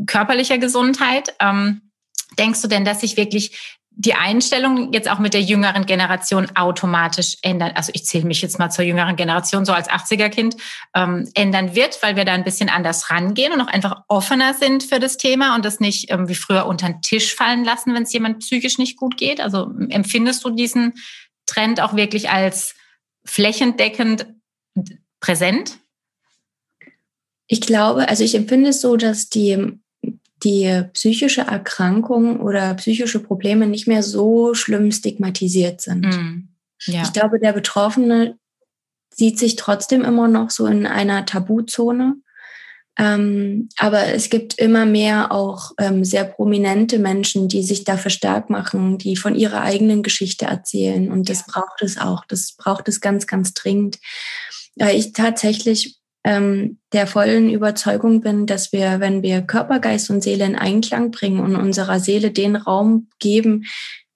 körperlicher 0.07 0.57
Gesundheit. 0.57 1.33
Ähm, 1.39 1.91
denkst 2.37 2.61
du 2.61 2.67
denn, 2.67 2.85
dass 2.85 3.01
sich 3.01 3.17
wirklich 3.17 3.75
die 3.97 4.13
Einstellung 4.13 4.91
jetzt 4.91 5.09
auch 5.09 5.19
mit 5.19 5.33
der 5.33 5.41
jüngeren 5.41 5.85
Generation 5.85 6.47
automatisch 6.55 7.37
ändern, 7.41 7.71
also 7.75 7.91
ich 7.95 8.05
zähle 8.05 8.25
mich 8.25 8.41
jetzt 8.41 8.59
mal 8.59 8.69
zur 8.69 8.83
jüngeren 8.83 9.15
Generation, 9.15 9.63
so 9.63 9.71
als 9.71 9.89
80er-Kind, 9.89 10.57
ähm, 10.93 11.29
ändern 11.33 11.75
wird, 11.75 12.03
weil 12.03 12.17
wir 12.17 12.25
da 12.25 12.33
ein 12.33 12.43
bisschen 12.43 12.67
anders 12.67 13.09
rangehen 13.09 13.53
und 13.53 13.61
auch 13.61 13.67
einfach 13.67 14.03
offener 14.09 14.53
sind 14.53 14.83
für 14.83 14.99
das 14.99 15.15
Thema 15.15 15.55
und 15.55 15.63
das 15.63 15.79
nicht 15.79 16.11
ähm, 16.11 16.27
wie 16.27 16.35
früher 16.35 16.65
unter 16.65 16.87
den 16.87 17.01
Tisch 17.01 17.33
fallen 17.35 17.63
lassen, 17.63 17.93
wenn 17.93 18.03
es 18.03 18.11
jemand 18.11 18.39
psychisch 18.39 18.77
nicht 18.77 18.97
gut 18.97 19.15
geht. 19.15 19.39
Also 19.39 19.71
empfindest 19.89 20.43
du 20.43 20.49
diesen 20.49 20.93
Trend 21.45 21.79
auch 21.79 21.95
wirklich 21.95 22.29
als 22.29 22.75
flächendeckend 23.23 24.27
präsent? 25.21 25.79
Ich 27.47 27.61
glaube, 27.61 28.09
also 28.09 28.23
ich 28.23 28.35
empfinde 28.35 28.71
es 28.71 28.81
so, 28.81 28.97
dass 28.97 29.29
die 29.29 29.79
die 30.43 30.83
psychische 30.93 31.41
Erkrankung 31.41 32.39
oder 32.39 32.73
psychische 32.75 33.19
Probleme 33.19 33.67
nicht 33.67 33.87
mehr 33.87 34.03
so 34.03 34.53
schlimm 34.53 34.91
stigmatisiert 34.91 35.81
sind. 35.81 36.05
Mm, 36.05 36.49
ja. 36.85 37.03
Ich 37.03 37.13
glaube, 37.13 37.39
der 37.39 37.53
Betroffene 37.53 38.37
sieht 39.09 39.39
sich 39.39 39.55
trotzdem 39.55 40.03
immer 40.03 40.27
noch 40.27 40.51
so 40.51 40.67
in 40.67 40.85
einer 40.85 41.25
Tabuzone. 41.25 42.17
Ähm, 42.97 43.69
aber 43.77 44.13
es 44.13 44.29
gibt 44.29 44.57
immer 44.57 44.85
mehr 44.85 45.31
auch 45.31 45.71
ähm, 45.79 46.05
sehr 46.05 46.23
prominente 46.23 46.97
Menschen, 46.99 47.49
die 47.49 47.63
sich 47.63 47.83
dafür 47.83 48.11
stark 48.11 48.49
machen, 48.49 48.97
die 48.97 49.17
von 49.17 49.35
ihrer 49.35 49.61
eigenen 49.61 50.01
Geschichte 50.03 50.45
erzählen. 50.45 51.11
Und 51.11 51.29
das 51.29 51.39
ja. 51.39 51.45
braucht 51.47 51.81
es 51.81 51.97
auch. 51.97 52.23
Das 52.25 52.53
braucht 52.57 52.87
es 52.87 53.01
ganz, 53.01 53.27
ganz 53.27 53.53
dringend. 53.53 53.99
Ja, 54.75 54.89
ich 54.89 55.11
tatsächlich 55.13 55.97
ähm, 56.25 56.79
der 56.91 57.05
vollen 57.05 57.51
Überzeugung 57.51 58.19
bin, 58.19 58.47
dass 58.47 58.73
wir, 58.73 58.99
wenn 58.99 59.21
wir 59.21 59.43
Körper, 59.43 59.79
Geist 59.79 60.09
und 60.09 60.23
Seele 60.23 60.43
in 60.43 60.55
Einklang 60.55 61.11
bringen 61.11 61.39
und 61.39 61.55
unserer 61.55 61.99
Seele 61.99 62.31
den 62.31 62.55
Raum 62.55 63.09
geben, 63.19 63.65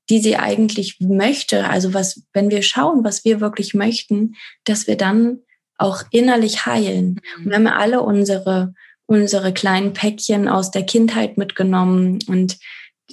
die 0.10 0.18
sie 0.20 0.36
eigentlich 0.36 0.98
möchte, 1.00 1.70
also 1.70 1.94
was, 1.94 2.24
wenn 2.34 2.50
wir 2.50 2.63
schauen, 2.63 3.04
was 3.04 3.25
wir 3.25 3.42
wirklich 3.42 3.75
möchten, 3.75 4.34
dass 4.63 4.88
wir 4.88 4.98
dann 4.98 5.38
auch 5.78 6.01
innerlich 6.10 6.66
heilen. 6.66 7.22
Mhm. 7.38 7.44
Und 7.44 7.50
wir 7.51 7.56
haben 7.56 7.68
alle 7.68 8.01
unsere, 8.01 8.74
unsere 9.06 9.54
kleinen 9.54 9.94
Päckchen 9.94 10.48
aus 10.48 10.72
der 10.72 10.84
Kindheit 10.84 11.38
mitgenommen 11.38 12.18
und 12.28 12.58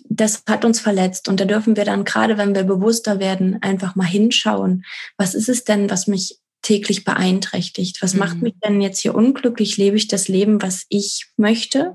das 0.08 0.42
hat 0.48 0.64
uns 0.64 0.80
verletzt. 0.80 1.28
Und 1.28 1.40
da 1.40 1.44
dürfen 1.44 1.76
wir 1.76 1.84
dann, 1.84 2.04
gerade 2.04 2.38
wenn 2.38 2.54
wir 2.54 2.64
bewusster 2.64 3.18
werden, 3.18 3.62
einfach 3.62 3.94
mal 3.94 4.06
hinschauen. 4.06 4.84
Was 5.16 5.34
ist 5.34 5.48
es 5.48 5.64
denn, 5.64 5.90
was 5.90 6.06
mich 6.06 6.38
täglich 6.66 7.04
beeinträchtigt? 7.04 8.02
Was 8.02 8.14
mhm. 8.14 8.18
macht 8.18 8.42
mich 8.42 8.54
denn 8.64 8.80
jetzt 8.80 9.00
hier 9.00 9.14
unglücklich? 9.14 9.76
Lebe 9.76 9.96
ich 9.96 10.08
das 10.08 10.26
Leben, 10.26 10.60
was 10.62 10.84
ich 10.88 11.26
möchte? 11.36 11.94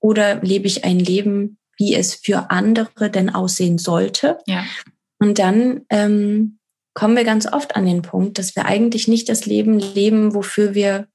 Oder 0.00 0.42
lebe 0.42 0.66
ich 0.66 0.84
ein 0.84 0.98
Leben, 0.98 1.58
wie 1.76 1.94
es 1.94 2.14
für 2.14 2.50
andere 2.50 3.10
denn 3.10 3.28
aussehen 3.28 3.76
sollte? 3.76 4.38
Ja. 4.46 4.64
Und 5.18 5.38
dann 5.38 5.82
ähm, 5.90 6.58
kommen 6.94 7.14
wir 7.14 7.24
ganz 7.24 7.46
oft 7.52 7.76
an 7.76 7.84
den 7.84 8.00
Punkt, 8.00 8.38
dass 8.38 8.56
wir 8.56 8.64
eigentlich 8.64 9.06
nicht 9.06 9.28
das 9.28 9.44
Leben 9.44 9.78
leben, 9.78 10.34
wofür 10.34 10.74
wir 10.74 11.08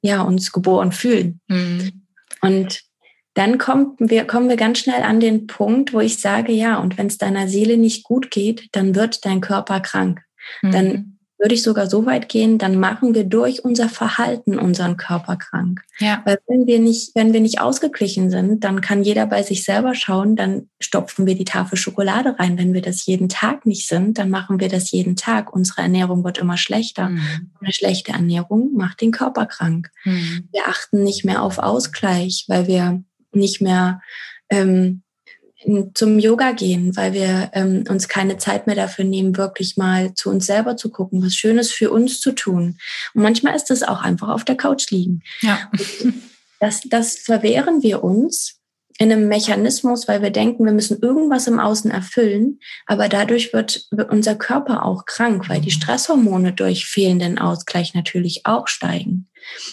ja 0.00 0.22
uns 0.22 0.50
geboren 0.50 0.90
fühlen. 0.90 1.40
Mhm. 1.46 2.06
Und 2.40 2.82
dann 3.34 3.58
kommen 3.58 3.94
wir, 3.98 4.24
kommen 4.24 4.48
wir 4.48 4.56
ganz 4.56 4.80
schnell 4.80 5.02
an 5.02 5.20
den 5.20 5.46
Punkt, 5.46 5.92
wo 5.92 6.00
ich 6.00 6.18
sage, 6.18 6.52
ja, 6.52 6.78
und 6.78 6.98
wenn 6.98 7.06
es 7.06 7.18
deiner 7.18 7.46
Seele 7.46 7.76
nicht 7.76 8.02
gut 8.02 8.32
geht, 8.32 8.68
dann 8.72 8.96
wird 8.96 9.24
dein 9.24 9.40
Körper 9.40 9.78
krank. 9.78 10.22
Mhm. 10.60 10.72
Dann 10.72 11.11
würde 11.42 11.56
ich 11.56 11.62
sogar 11.64 11.90
so 11.90 12.06
weit 12.06 12.28
gehen, 12.28 12.56
dann 12.56 12.78
machen 12.78 13.14
wir 13.14 13.24
durch 13.24 13.64
unser 13.64 13.88
Verhalten 13.88 14.60
unseren 14.60 14.96
Körper 14.96 15.36
krank. 15.36 15.82
Ja. 15.98 16.22
Weil 16.24 16.38
wenn 16.46 16.68
wir 16.68 16.78
nicht, 16.78 17.16
wenn 17.16 17.32
wir 17.32 17.40
nicht 17.40 17.60
ausgeglichen 17.60 18.30
sind, 18.30 18.62
dann 18.62 18.80
kann 18.80 19.02
jeder 19.02 19.26
bei 19.26 19.42
sich 19.42 19.64
selber 19.64 19.96
schauen, 19.96 20.36
dann 20.36 20.68
stopfen 20.78 21.26
wir 21.26 21.34
die 21.34 21.44
Tafel 21.44 21.76
Schokolade 21.76 22.36
rein. 22.38 22.56
Wenn 22.58 22.74
wir 22.74 22.80
das 22.80 23.06
jeden 23.06 23.28
Tag 23.28 23.66
nicht 23.66 23.88
sind, 23.88 24.18
dann 24.18 24.30
machen 24.30 24.60
wir 24.60 24.68
das 24.68 24.92
jeden 24.92 25.16
Tag. 25.16 25.52
Unsere 25.52 25.82
Ernährung 25.82 26.22
wird 26.22 26.38
immer 26.38 26.56
schlechter. 26.56 27.08
Mhm. 27.08 27.50
Eine 27.60 27.72
schlechte 27.72 28.12
Ernährung 28.12 28.74
macht 28.74 29.00
den 29.00 29.10
Körper 29.10 29.46
krank. 29.46 29.90
Mhm. 30.04 30.48
Wir 30.52 30.68
achten 30.68 31.02
nicht 31.02 31.24
mehr 31.24 31.42
auf 31.42 31.58
Ausgleich, 31.58 32.44
weil 32.46 32.68
wir 32.68 33.02
nicht 33.32 33.60
mehr 33.60 34.00
ähm, 34.48 35.01
zum 35.94 36.18
Yoga 36.18 36.52
gehen, 36.52 36.96
weil 36.96 37.12
wir 37.12 37.50
ähm, 37.54 37.84
uns 37.88 38.08
keine 38.08 38.38
Zeit 38.38 38.66
mehr 38.66 38.76
dafür 38.76 39.04
nehmen, 39.04 39.36
wirklich 39.36 39.76
mal 39.76 40.14
zu 40.14 40.30
uns 40.30 40.46
selber 40.46 40.76
zu 40.76 40.90
gucken, 40.90 41.22
was 41.24 41.34
Schönes 41.34 41.70
für 41.70 41.90
uns 41.90 42.20
zu 42.20 42.32
tun. 42.32 42.78
Und 43.14 43.22
manchmal 43.22 43.54
ist 43.54 43.70
es 43.70 43.82
auch 43.82 44.02
einfach 44.02 44.28
auf 44.28 44.44
der 44.44 44.56
Couch 44.56 44.90
liegen. 44.90 45.22
Ja. 45.40 45.70
Das, 46.60 46.80
das 46.88 47.18
verwehren 47.18 47.82
wir 47.82 48.04
uns 48.04 48.61
in 48.98 49.12
einem 49.12 49.28
Mechanismus, 49.28 50.08
weil 50.08 50.22
wir 50.22 50.30
denken, 50.30 50.64
wir 50.64 50.72
müssen 50.72 51.00
irgendwas 51.00 51.46
im 51.46 51.58
Außen 51.58 51.90
erfüllen, 51.90 52.60
aber 52.86 53.08
dadurch 53.08 53.52
wird 53.52 53.88
unser 54.10 54.34
Körper 54.34 54.84
auch 54.84 55.04
krank, 55.06 55.48
weil 55.48 55.60
die 55.60 55.68
mhm. 55.68 55.80
Stresshormone 55.80 56.52
durch 56.52 56.86
fehlenden 56.86 57.38
Ausgleich 57.38 57.94
natürlich 57.94 58.46
auch 58.46 58.68
steigen. 58.68 59.28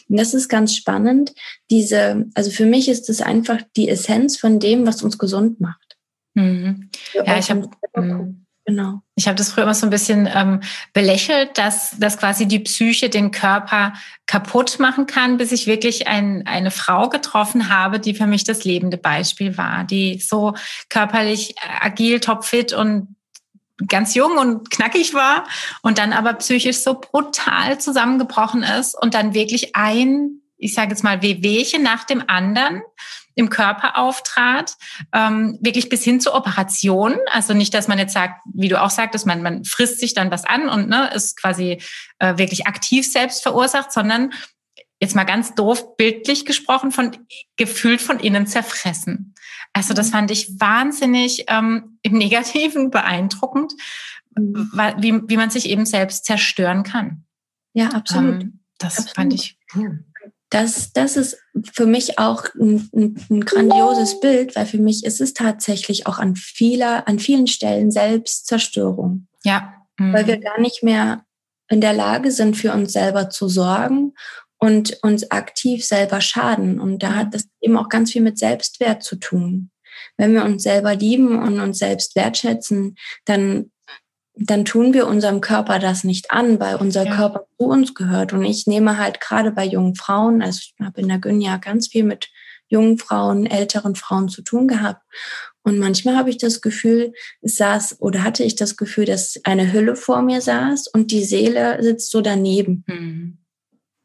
Und 0.07 0.19
das 0.19 0.33
ist 0.33 0.49
ganz 0.49 0.75
spannend. 0.75 1.33
Diese, 1.69 2.25
also 2.33 2.51
für 2.51 2.65
mich 2.65 2.89
ist 2.89 3.09
es 3.09 3.21
einfach 3.21 3.59
die 3.75 3.89
Essenz 3.89 4.37
von 4.37 4.59
dem, 4.59 4.85
was 4.85 5.03
uns 5.03 5.17
gesund 5.17 5.59
macht. 5.59 5.97
Mhm. 6.33 6.89
Ja, 7.13 7.37
ich 7.37 7.49
habe 7.51 7.69
Genau. 8.69 9.01
Ich 9.15 9.25
habe 9.25 9.35
das 9.35 9.51
früher 9.51 9.63
immer 9.63 9.73
so 9.73 9.87
ein 9.87 9.89
bisschen 9.89 10.29
ähm, 10.31 10.59
belächelt, 10.93 11.57
dass, 11.57 11.97
dass 11.97 12.19
quasi 12.19 12.47
die 12.47 12.59
Psyche 12.59 13.09
den 13.09 13.31
Körper 13.31 13.93
kaputt 14.29 14.77
machen 14.77 15.07
kann, 15.07 15.37
bis 15.37 15.51
ich 15.51 15.65
wirklich 15.65 16.07
ein, 16.07 16.45
eine 16.45 16.69
Frau 16.69 17.09
getroffen 17.09 17.67
habe, 17.67 17.99
die 17.99 18.13
für 18.13 18.27
mich 18.27 18.43
das 18.43 18.63
lebende 18.63 18.97
Beispiel 18.97 19.57
war, 19.57 19.85
die 19.85 20.19
so 20.19 20.53
körperlich 20.87 21.55
agil, 21.81 22.19
topfit 22.19 22.71
und 22.71 23.15
ganz 23.87 24.13
jung 24.13 24.37
und 24.37 24.69
knackig 24.69 25.15
war 25.15 25.47
und 25.81 25.97
dann 25.97 26.13
aber 26.13 26.33
psychisch 26.33 26.77
so 26.77 26.93
brutal 26.93 27.79
zusammengebrochen 27.79 28.61
ist 28.61 28.93
und 29.01 29.15
dann 29.15 29.33
wirklich 29.33 29.75
ein, 29.75 30.41
ich 30.59 30.75
sage 30.75 30.91
jetzt 30.91 31.03
mal, 31.03 31.23
Wehwehchen 31.23 31.81
nach 31.81 32.03
dem 32.03 32.23
anderen 32.27 32.83
im 33.39 33.49
Körper 33.49 33.97
auftrat, 33.97 34.75
ähm, 35.13 35.57
wirklich 35.61 35.87
bis 35.87 36.03
hin 36.03 36.19
zur 36.19 36.35
Operation. 36.35 37.15
Also 37.31 37.53
nicht, 37.53 37.73
dass 37.73 37.87
man 37.87 37.97
jetzt 37.97 38.13
sagt, 38.13 38.41
wie 38.53 38.67
du 38.67 38.79
auch 38.81 38.89
sagtest, 38.89 39.25
man, 39.25 39.41
man 39.41 39.63
frisst 39.63 40.01
sich 40.01 40.13
dann 40.13 40.29
was 40.29 40.43
an 40.43 40.67
und 40.67 40.89
ne, 40.89 41.09
ist 41.13 41.39
quasi 41.39 41.81
äh, 42.19 42.37
wirklich 42.37 42.67
aktiv 42.67 43.09
selbst 43.09 43.41
verursacht, 43.41 43.93
sondern 43.93 44.33
jetzt 45.01 45.15
mal 45.15 45.23
ganz 45.23 45.55
doof 45.55 45.95
bildlich 45.95 46.45
gesprochen, 46.45 46.91
von 46.91 47.11
gefühlt 47.55 48.01
von 48.01 48.19
innen 48.19 48.45
zerfressen. 48.45 49.33
Also 49.71 49.93
das 49.93 50.07
mhm. 50.07 50.11
fand 50.11 50.31
ich 50.31 50.59
wahnsinnig 50.59 51.45
ähm, 51.47 51.97
im 52.01 52.17
Negativen 52.17 52.91
beeindruckend, 52.91 53.71
mhm. 54.35 54.69
wie, 54.97 55.21
wie 55.29 55.37
man 55.37 55.49
sich 55.49 55.69
eben 55.69 55.85
selbst 55.85 56.25
zerstören 56.25 56.83
kann. 56.83 57.23
Ja, 57.71 57.87
absolut. 57.91 58.41
Ähm, 58.41 58.59
das 58.79 58.97
absolut. 58.97 59.15
fand 59.15 59.33
ich. 59.33 59.57
Das, 60.49 60.93
das 60.93 61.15
ist 61.15 61.37
für 61.73 61.85
mich 61.85 62.17
auch 62.17 62.43
ein, 62.55 62.89
ein, 62.95 63.25
ein, 63.29 63.45
grandioses 63.45 64.19
Bild, 64.19 64.55
weil 64.55 64.65
für 64.65 64.79
mich 64.79 65.05
ist 65.05 65.21
es 65.21 65.33
tatsächlich 65.33 66.07
auch 66.07 66.17
an 66.17 66.35
vieler, 66.35 67.07
an 67.07 67.19
vielen 67.19 67.47
Stellen 67.47 67.91
Selbstzerstörung. 67.91 69.27
Ja. 69.43 69.73
Mhm. 69.97 70.13
Weil 70.13 70.27
wir 70.27 70.37
gar 70.37 70.59
nicht 70.59 70.81
mehr 70.81 71.23
in 71.69 71.81
der 71.81 71.93
Lage 71.93 72.31
sind, 72.31 72.57
für 72.57 72.73
uns 72.73 72.93
selber 72.93 73.29
zu 73.29 73.47
sorgen 73.47 74.13
und 74.57 74.97
uns 75.03 75.29
aktiv 75.31 75.85
selber 75.85 76.19
schaden. 76.19 76.79
Und 76.79 77.03
da 77.03 77.15
hat 77.15 77.33
das 77.33 77.47
eben 77.61 77.77
auch 77.77 77.89
ganz 77.89 78.11
viel 78.11 78.21
mit 78.21 78.39
Selbstwert 78.39 79.03
zu 79.03 79.17
tun. 79.17 79.71
Wenn 80.17 80.33
wir 80.33 80.43
uns 80.43 80.63
selber 80.63 80.95
lieben 80.95 81.41
und 81.41 81.59
uns 81.59 81.79
selbst 81.79 82.15
wertschätzen, 82.15 82.95
dann 83.25 83.71
dann 84.41 84.63
tun 84.63 84.93
wir 84.93 85.07
unserem 85.07 85.41
Körper 85.41 85.79
das 85.79 86.03
nicht 86.03 86.31
an, 86.31 86.59
weil 86.59 86.75
unser 86.75 87.05
ja. 87.05 87.15
Körper 87.15 87.45
zu 87.57 87.65
uns 87.65 87.93
gehört. 87.93 88.31
Und 88.31 88.45
ich 88.45 88.67
nehme 88.67 88.97
halt 88.97 89.19
gerade 89.19 89.51
bei 89.51 89.65
jungen 89.65 89.95
Frauen, 89.95 90.41
also 90.41 90.59
ich 90.61 90.73
habe 90.83 91.01
in 91.01 91.09
der 91.09 91.19
Gyn 91.19 91.41
ja 91.41 91.57
ganz 91.57 91.89
viel 91.89 92.03
mit 92.03 92.29
jungen 92.67 92.97
Frauen, 92.97 93.45
älteren 93.45 93.95
Frauen 93.95 94.29
zu 94.29 94.41
tun 94.41 94.67
gehabt. 94.67 95.01
Und 95.63 95.77
manchmal 95.77 96.15
habe 96.15 96.29
ich 96.29 96.37
das 96.37 96.61
Gefühl, 96.61 97.13
es 97.41 97.57
saß 97.57 97.97
oder 97.99 98.23
hatte 98.23 98.43
ich 98.43 98.55
das 98.55 98.77
Gefühl, 98.77 99.05
dass 99.05 99.39
eine 99.43 99.73
Hülle 99.73 99.95
vor 99.95 100.21
mir 100.21 100.39
saß 100.39 100.87
und 100.87 101.11
die 101.11 101.23
Seele 101.23 101.81
sitzt 101.83 102.11
so 102.11 102.21
daneben. 102.21 102.85
Mhm. 102.87 103.37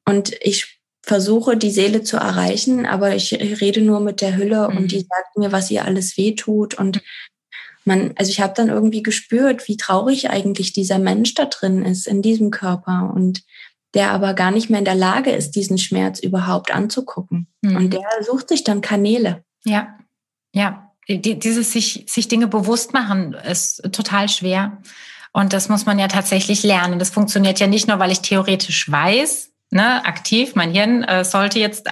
Und 0.07 0.35
ich 0.41 0.81
versuche, 1.03 1.57
die 1.57 1.71
Seele 1.71 2.03
zu 2.03 2.17
erreichen, 2.17 2.87
aber 2.87 3.15
ich 3.15 3.33
rede 3.33 3.83
nur 3.83 4.01
mit 4.01 4.21
der 4.21 4.37
Hülle 4.37 4.69
mhm. 4.69 4.77
und 4.79 4.93
die 4.93 5.01
sagt 5.01 5.37
mir, 5.37 5.53
was 5.53 5.71
ihr 5.71 5.85
alles 5.85 6.17
wehtut 6.17 6.75
und 6.75 7.03
man, 7.85 8.13
also 8.17 8.31
ich 8.31 8.41
habe 8.41 8.55
dann 8.57 8.69
irgendwie 8.69 9.03
gespürt, 9.03 9.69
wie 9.69 9.77
traurig 9.77 10.31
eigentlich 10.31 10.73
dieser 10.73 10.99
Mensch 10.99 11.35
da 11.35 11.47
drin 11.47 11.85
ist, 11.85 12.07
in 12.07 12.23
diesem 12.23 12.51
Körper 12.51 13.13
und 13.15 13.43
der 13.95 14.11
aber 14.11 14.35
gar 14.35 14.51
nicht 14.51 14.71
mehr 14.71 14.81
in 14.81 14.85
der 14.85 14.95
Lage 14.95 15.31
ist, 15.31 15.53
diesen 15.53 15.79
Schmerz 15.79 16.19
überhaupt 16.19 16.75
anzugucken. 16.75 17.47
Mhm. 17.63 17.77
Und 17.77 17.93
der 17.93 18.09
sucht 18.23 18.49
sich 18.49 18.65
dann 18.65 18.81
Kanäle. 18.81 19.45
Ja, 19.65 19.99
ja. 20.53 20.91
Dieses 21.07 21.73
sich, 21.73 22.07
sich 22.09 22.29
Dinge 22.29 22.49
bewusst 22.49 22.95
machen 22.95 23.35
ist 23.35 23.83
total 23.93 24.31
schwer. 24.31 24.79
Und 25.35 25.53
das 25.53 25.69
muss 25.69 25.85
man 25.85 25.99
ja 25.99 26.09
tatsächlich 26.09 26.63
lernen. 26.63 26.99
Das 26.99 27.11
funktioniert 27.11 27.61
ja 27.61 27.67
nicht 27.67 27.89
nur, 27.89 27.99
weil 27.99 28.11
ich 28.11 28.21
theoretisch 28.21 28.91
weiß, 28.91 29.51
ne, 29.71 30.05
aktiv. 30.05 30.55
Mein 30.55 30.73
Hirn 30.73 31.03
äh, 31.03 31.25
sollte 31.25 31.59
jetzt 31.59 31.89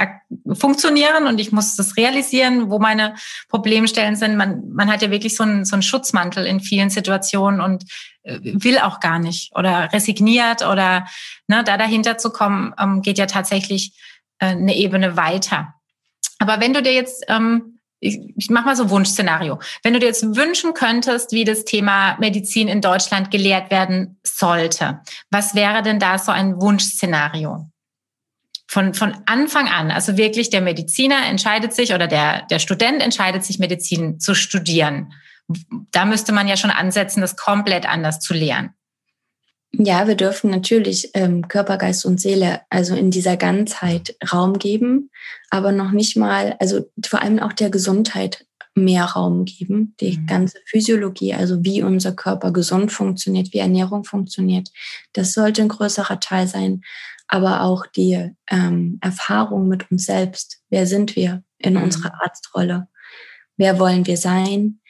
funktionieren 0.53 1.27
und 1.27 1.41
ich 1.41 1.53
muss 1.53 1.77
das 1.77 1.97
realisieren, 1.97 2.71
wo 2.71 2.79
meine 2.79 3.15
Problemstellen 3.49 4.17
sind. 4.17 4.37
Man, 4.37 4.73
man 4.73 4.91
hat 4.91 5.03
ja 5.03 5.11
wirklich 5.11 5.37
so 5.37 5.43
einen, 5.43 5.65
so 5.65 5.75
einen 5.75 5.83
Schutzmantel 5.83 6.47
in 6.47 6.61
vielen 6.61 6.91
Situationen 6.91 7.61
und 7.61 7.85
äh, 8.23 8.39
will 8.43 8.79
auch 8.79 9.01
gar 9.01 9.19
nicht 9.19 9.55
oder 9.57 9.93
resigniert 9.93 10.63
oder 10.63 11.07
ne, 11.49 11.65
da 11.65 11.77
dahinter 11.77 12.19
zu 12.19 12.31
kommen, 12.31 12.75
ähm, 12.79 13.03
geht 13.03 13.19
ja 13.19 13.27
tatsächlich 13.27 13.93
äh, 14.39 14.47
eine 14.47 14.77
Ebene 14.77 15.17
weiter. 15.17 15.75
Aber 16.39 16.61
wenn 16.61 16.75
du 16.75 16.83
dir 16.83 16.93
jetzt 16.93 17.25
ähm, 17.29 17.72
ich, 18.03 18.19
ich 18.37 18.51
mache 18.51 18.67
mal 18.67 18.77
so 18.77 18.91
Wunschszenario. 18.91 19.61
Wenn 19.83 19.93
du 19.95 20.01
dir 20.01 20.07
jetzt 20.07 20.37
wünschen 20.37 20.75
könntest, 20.75 21.33
wie 21.33 21.45
das 21.45 21.65
Thema 21.65 22.17
Medizin 22.19 22.67
in 22.67 22.81
Deutschland 22.81 23.31
gelehrt 23.31 23.71
werden 23.71 24.19
sollte, 24.25 25.01
was 25.31 25.55
wäre 25.55 25.83
denn 25.83 26.01
da 26.01 26.19
so 26.19 26.33
ein 26.33 26.61
Wunschszenario? 26.61 27.71
Von, 28.67 28.95
von 28.95 29.17
Anfang 29.27 29.69
an, 29.69 29.91
also 29.91 30.17
wirklich 30.17 30.51
der 30.51 30.63
Mediziner 30.63 31.27
entscheidet 31.27 31.75
sich 31.75 31.95
oder 31.95 32.09
der, 32.09 32.47
der 32.47 32.59
Student 32.59 33.03
entscheidet 33.03 33.45
sich, 33.45 33.59
Medizin 33.59 34.19
zu 34.19 34.35
studieren. 34.35 35.13
Da 35.91 36.05
müsste 36.05 36.33
man 36.33 36.49
ja 36.49 36.57
schon 36.57 36.71
ansetzen, 36.71 37.21
das 37.21 37.37
komplett 37.37 37.87
anders 37.87 38.19
zu 38.19 38.35
lehren. 38.35 38.75
Ja, 39.75 40.07
wir 40.07 40.17
dürfen 40.17 40.51
natürlich 40.51 41.11
ähm, 41.15 41.49
Körper, 41.49 41.79
Geist 41.79 42.05
und 42.05 42.21
Seele 42.21 42.61
also 42.69 42.95
in 42.95 43.11
dieser 43.11 43.39
Ganzheit 43.39 44.15
Raum 44.31 44.59
geben, 44.59 45.11
aber 45.51 45.73
noch 45.73 45.93
nicht 45.93 46.17
mal, 46.17 46.57
also 46.61 46.91
vor 47.05 47.23
allem 47.23 47.39
auch 47.39 47.55
der 47.55 47.71
Gesundheit 47.71 48.45
mehr 48.75 49.05
Raum 49.05 49.45
geben. 49.45 49.95
Die 50.01 50.19
mhm. 50.19 50.27
ganze 50.27 50.59
Physiologie, 50.67 51.35
also 51.35 51.65
wie 51.65 51.83
unser 51.83 52.13
Körper 52.13 52.53
gesund 52.53 52.93
funktioniert, 52.93 53.53
wie 53.53 53.59
Ernährung 53.59 54.05
funktioniert, 54.05 54.69
das 55.15 55.33
sollte 55.33 55.63
ein 55.63 55.69
größerer 55.69 56.21
Teil 56.21 56.47
sein. 56.47 56.83
Aber 57.29 57.63
auch 57.63 57.87
die 57.87 58.31
ähm, 58.51 58.99
Erfahrung 59.01 59.69
mit 59.69 59.91
uns 59.91 60.05
selbst. 60.05 60.61
Wer 60.69 60.87
sind 60.87 61.17
wir 61.17 61.43
in 61.59 61.75
mhm. 61.75 61.85
unserer 61.85 62.13
Arztrolle? 62.23 62.89
Wer 63.57 63.79
wollen 63.79 64.07
wir 64.07 64.19
sein? 64.19 64.81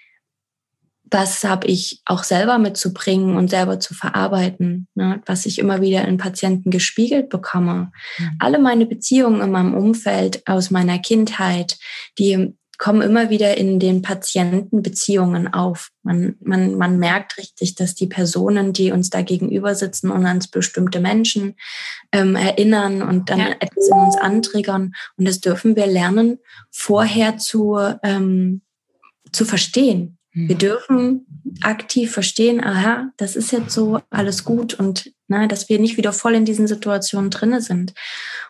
Was 1.13 1.45
habe 1.45 1.67
ich 1.67 2.01
auch 2.07 2.25
selber 2.25 2.59
mitzubringen 2.59 3.37
und 3.37 3.51
selber 3.51 3.79
zu 3.79 3.95
verarbeiten, 3.95 4.89
ne? 4.95 5.23
was 5.27 5.47
ich 5.47 5.59
immer 5.59 5.81
wieder 5.81 6.07
in 6.09 6.17
Patienten 6.17 6.71
gespiegelt 6.71 7.29
bekomme. 7.29 7.93
Mhm. 8.19 8.31
Alle 8.39 8.59
meine 8.59 8.87
Beziehungen 8.87 9.41
in 9.41 9.51
meinem 9.51 9.75
Umfeld 9.75 10.43
aus 10.47 10.71
meiner 10.71 10.99
Kindheit, 10.99 11.79
die 12.19 12.55
kommen 12.79 13.03
immer 13.03 13.31
wieder 13.31 13.57
in 13.59 13.79
den 13.79 14.03
Patientenbeziehungen 14.03 15.55
auf. 15.55 15.91
Man, 16.03 16.35
man, 16.41 16.75
man 16.77 16.99
merkt 16.99 17.39
richtig, 17.39 17.77
dass 17.77 17.95
die 17.95 18.09
Personen, 18.09 18.73
die 18.73 18.91
uns 18.91 19.09
da 19.09 19.23
gegenüber 19.23 19.77
sitzen 19.77 20.11
und 20.11 20.27
ans 20.27 20.49
bestimmte 20.49 20.99
Menschen 20.99 21.55
ähm, 22.11 22.35
erinnern 22.35 23.03
und 23.03 23.31
dann 23.31 23.39
ja. 23.39 23.51
etwas 23.61 23.87
in 23.87 23.99
uns 23.99 24.17
antriggern. 24.17 24.95
Und 25.17 25.29
das 25.29 25.41
dürfen 25.41 25.77
wir 25.77 25.87
lernen, 25.87 26.39
vorher 26.73 27.39
zu, 27.39 27.79
ähm, 28.03 28.63
zu 29.31 29.45
verstehen. 29.45 30.19
Wir 30.35 30.55
mhm. 30.55 30.59
dürfen 30.59 31.27
aktiv 31.61 32.11
verstehen, 32.11 32.63
aha, 32.63 33.11
das 33.19 33.37
ist 33.37 33.53
jetzt 33.53 33.73
so 33.73 34.01
alles 34.11 34.45
gut 34.45 34.75
und 34.75 35.13
na, 35.29 35.47
dass 35.47 35.69
wir 35.69 35.79
nicht 35.79 35.97
wieder 35.97 36.13
voll 36.13 36.35
in 36.35 36.45
diesen 36.45 36.67
Situationen 36.67 37.31
drinne 37.31 37.61
sind. 37.61 37.95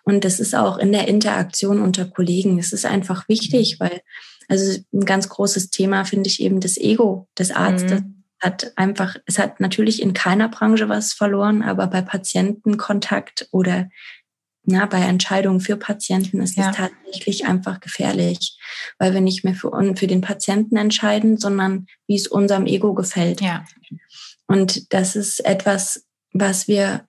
Und 0.04 0.24
das 0.24 0.40
ist 0.40 0.54
auch 0.54 0.78
in 0.78 0.92
der 0.92 1.08
Interaktion 1.08 1.80
unter 1.80 2.04
Kollegen. 2.04 2.58
Es 2.58 2.72
ist 2.72 2.86
einfach 2.86 3.28
wichtig, 3.28 3.78
mhm. 3.78 3.84
weil 3.84 4.00
also 4.48 4.80
ein 4.92 5.04
ganz 5.04 5.28
großes 5.28 5.70
Thema 5.70 6.04
finde 6.04 6.28
ich 6.28 6.40
eben 6.40 6.60
das 6.60 6.76
Ego 6.76 7.28
des 7.38 7.50
Arztes. 7.50 8.00
Mhm. 8.00 8.24
Hat 8.40 8.72
einfach, 8.76 9.16
es 9.26 9.38
hat 9.38 9.60
natürlich 9.60 10.02
in 10.02 10.14
keiner 10.14 10.48
Branche 10.48 10.88
was 10.88 11.12
verloren, 11.12 11.62
aber 11.62 11.86
bei 11.86 12.02
Patientenkontakt 12.02 13.48
oder 13.52 13.88
na, 14.64 14.86
bei 14.86 15.00
Entscheidungen 15.00 15.60
für 15.60 15.76
Patienten 15.76 16.40
ist 16.40 16.56
ja. 16.56 16.70
es 16.70 16.76
tatsächlich 16.76 17.46
einfach 17.46 17.80
gefährlich, 17.80 18.58
weil 18.98 19.12
wir 19.12 19.20
nicht 19.20 19.44
mehr 19.44 19.54
für, 19.54 19.72
für 19.96 20.06
den 20.06 20.20
Patienten 20.20 20.76
entscheiden, 20.76 21.36
sondern 21.36 21.86
wie 22.06 22.16
es 22.16 22.28
unserem 22.28 22.66
Ego 22.66 22.94
gefällt. 22.94 23.40
Ja. 23.40 23.64
Und 24.46 24.92
das 24.92 25.16
ist 25.16 25.44
etwas, 25.44 26.06
was 26.32 26.68
wir 26.68 27.06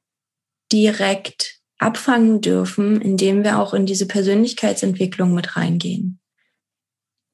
direkt 0.71 1.59
abfangen 1.77 2.41
dürfen, 2.41 3.01
indem 3.01 3.43
wir 3.43 3.59
auch 3.59 3.73
in 3.73 3.85
diese 3.85 4.07
Persönlichkeitsentwicklung 4.07 5.33
mit 5.33 5.55
reingehen. 5.55 6.19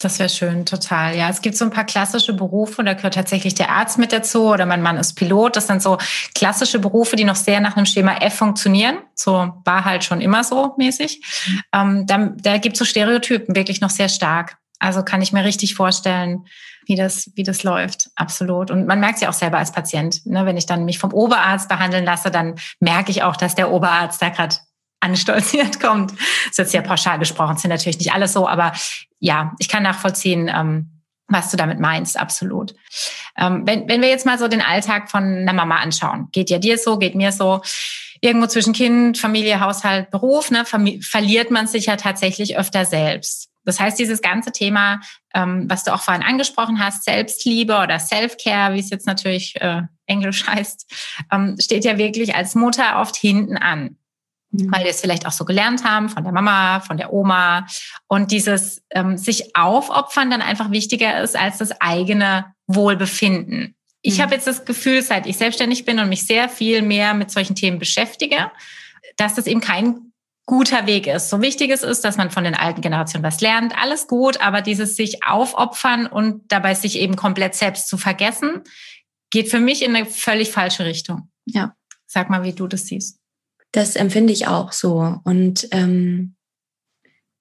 Das 0.01 0.17
wäre 0.17 0.29
schön, 0.29 0.65
total. 0.65 1.17
Ja, 1.17 1.29
es 1.29 1.41
gibt 1.41 1.57
so 1.57 1.65
ein 1.65 1.71
paar 1.71 1.83
klassische 1.83 2.31
Berufe, 2.31 2.85
da 2.85 2.93
gehört 2.93 3.15
tatsächlich 3.15 3.53
der 3.53 3.69
Arzt 3.69 3.97
mit 3.97 4.13
dazu 4.13 4.47
oder 4.47 4.65
mein 4.65 4.81
Mann 4.81 4.95
ist 4.95 5.15
Pilot. 5.15 5.57
Das 5.57 5.67
sind 5.67 5.81
so 5.81 5.97
klassische 6.33 6.79
Berufe, 6.79 7.17
die 7.17 7.25
noch 7.25 7.35
sehr 7.35 7.59
nach 7.59 7.75
einem 7.75 7.85
Schema 7.85 8.15
F 8.21 8.35
funktionieren. 8.35 8.99
So 9.13 9.51
war 9.65 9.83
halt 9.83 10.05
schon 10.05 10.21
immer 10.21 10.45
so 10.45 10.73
mäßig. 10.77 11.21
Ähm, 11.73 12.07
da 12.07 12.31
da 12.37 12.57
gibt 12.59 12.75
es 12.75 12.79
so 12.79 12.85
Stereotypen 12.85 13.55
wirklich 13.55 13.81
noch 13.81 13.89
sehr 13.89 14.07
stark. 14.07 14.57
Also 14.79 15.03
kann 15.03 15.21
ich 15.21 15.33
mir 15.33 15.43
richtig 15.43 15.75
vorstellen, 15.75 16.45
wie 16.85 16.95
das, 16.95 17.31
wie 17.35 17.43
das 17.43 17.63
läuft. 17.63 18.09
Absolut. 18.15 18.71
Und 18.71 18.87
man 18.87 19.01
merkt 19.01 19.15
es 19.15 19.21
ja 19.21 19.29
auch 19.29 19.33
selber 19.33 19.57
als 19.57 19.73
Patient. 19.73 20.25
Ne? 20.25 20.45
Wenn 20.45 20.55
ich 20.55 20.65
dann 20.65 20.85
mich 20.85 20.97
vom 20.97 21.13
Oberarzt 21.13 21.67
behandeln 21.67 22.05
lasse, 22.05 22.31
dann 22.31 22.55
merke 22.79 23.11
ich 23.11 23.23
auch, 23.23 23.35
dass 23.35 23.53
der 23.53 23.69
Oberarzt 23.69 24.21
da 24.21 24.29
gerade 24.29 24.55
anstolziert 24.99 25.79
kommt. 25.81 26.11
Das 26.11 26.51
ist 26.51 26.57
jetzt 26.57 26.71
sehr 26.71 26.81
pauschal 26.81 27.19
gesprochen, 27.19 27.57
sind 27.57 27.69
natürlich 27.69 27.99
nicht 27.99 28.13
alles 28.13 28.33
so, 28.33 28.47
aber 28.47 28.73
ja, 29.19 29.53
ich 29.59 29.69
kann 29.69 29.83
nachvollziehen, 29.83 30.49
ähm, 30.53 31.01
was 31.27 31.51
du 31.51 31.57
damit 31.57 31.79
meinst, 31.79 32.19
absolut. 32.19 32.73
Ähm, 33.37 33.61
wenn, 33.65 33.87
wenn 33.87 34.01
wir 34.01 34.09
jetzt 34.09 34.25
mal 34.25 34.39
so 34.39 34.47
den 34.47 34.61
Alltag 34.61 35.11
von 35.11 35.23
einer 35.23 35.53
Mama 35.53 35.77
anschauen, 35.77 36.29
geht 36.31 36.49
ja 36.49 36.57
dir 36.57 36.77
so, 36.77 36.97
geht 36.97 37.15
mir 37.15 37.31
so, 37.31 37.61
irgendwo 38.21 38.47
zwischen 38.47 38.73
Kind, 38.73 39.17
Familie, 39.17 39.59
Haushalt, 39.61 40.09
Beruf, 40.11 40.51
ne, 40.51 40.65
verliert 40.65 41.51
man 41.51 41.67
sich 41.67 41.85
ja 41.85 41.95
tatsächlich 41.95 42.57
öfter 42.57 42.85
selbst. 42.85 43.49
Das 43.65 43.79
heißt, 43.79 43.99
dieses 43.99 44.21
ganze 44.21 44.51
Thema, 44.51 44.99
ähm, 45.33 45.65
was 45.69 45.83
du 45.83 45.93
auch 45.93 46.01
vorhin 46.01 46.23
angesprochen 46.23 46.83
hast, 46.83 47.03
Selbstliebe 47.03 47.77
oder 47.77 47.99
Self-Care, 47.99 48.73
wie 48.73 48.79
es 48.79 48.89
jetzt 48.89 49.05
natürlich 49.05 49.53
äh, 49.61 49.83
Englisch 50.05 50.47
heißt, 50.47 50.91
ähm, 51.31 51.55
steht 51.59 51.85
ja 51.85 51.97
wirklich 51.97 52.35
als 52.35 52.55
Mutter 52.55 52.99
oft 52.99 53.15
hinten 53.15 53.57
an. 53.57 53.97
Mhm. 54.51 54.71
weil 54.71 54.83
wir 54.83 54.89
es 54.89 55.01
vielleicht 55.01 55.27
auch 55.27 55.31
so 55.31 55.45
gelernt 55.45 55.83
haben 55.83 56.09
von 56.09 56.23
der 56.23 56.33
Mama, 56.33 56.79
von 56.79 56.97
der 56.97 57.13
Oma 57.13 57.67
und 58.07 58.31
dieses 58.31 58.81
ähm, 58.89 59.17
sich 59.17 59.55
aufopfern 59.55 60.31
dann 60.31 60.41
einfach 60.41 60.71
wichtiger 60.71 61.21
ist 61.21 61.35
als 61.35 61.59
das 61.59 61.79
eigene 61.81 62.45
Wohlbefinden. 62.65 63.75
Ich 64.01 64.17
mhm. 64.17 64.23
habe 64.23 64.35
jetzt 64.35 64.47
das 64.47 64.65
Gefühl, 64.65 65.01
seit 65.01 65.27
ich 65.27 65.37
selbstständig 65.37 65.85
bin 65.85 65.99
und 65.99 66.09
mich 66.09 66.25
sehr 66.25 66.49
viel 66.49 66.81
mehr 66.81 67.13
mit 67.13 67.29
solchen 67.29 67.55
Themen 67.55 67.79
beschäftige, 67.79 68.51
dass 69.17 69.35
das 69.35 69.45
eben 69.45 69.61
kein 69.61 70.09
guter 70.45 70.87
Weg 70.87 71.05
ist. 71.05 71.29
So 71.29 71.43
wichtig 71.43 71.69
es 71.69 71.83
ist, 71.83 72.03
dass 72.03 72.17
man 72.17 72.31
von 72.31 72.43
den 72.43 72.55
alten 72.55 72.81
Generationen 72.81 73.23
was 73.23 73.41
lernt, 73.41 73.77
alles 73.79 74.07
gut, 74.07 74.41
aber 74.41 74.63
dieses 74.63 74.95
sich 74.95 75.23
aufopfern 75.23 76.07
und 76.07 76.51
dabei 76.51 76.73
sich 76.73 76.97
eben 76.97 77.15
komplett 77.15 77.53
selbst 77.53 77.87
zu 77.87 77.99
vergessen, 77.99 78.63
geht 79.29 79.49
für 79.49 79.59
mich 79.59 79.83
in 79.83 79.95
eine 79.95 80.07
völlig 80.07 80.49
falsche 80.51 80.85
Richtung. 80.85 81.29
Ja. 81.45 81.75
Sag 82.07 82.31
mal, 82.31 82.41
wie 82.41 82.53
du 82.53 82.65
das 82.65 82.87
siehst. 82.87 83.18
Das 83.71 83.95
empfinde 83.95 84.33
ich 84.33 84.47
auch 84.47 84.71
so. 84.71 85.15
Und 85.23 85.67
ähm, 85.71 86.35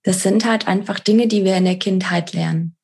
das 0.03 0.23
sind 0.23 0.45
halt 0.45 0.69
einfach 0.69 1.01
Dinge, 1.01 1.27
die 1.27 1.45
wir 1.45 1.57
in 1.57 1.65
der 1.65 1.79
Kindheit 1.79 2.33
lernen. 2.33 2.77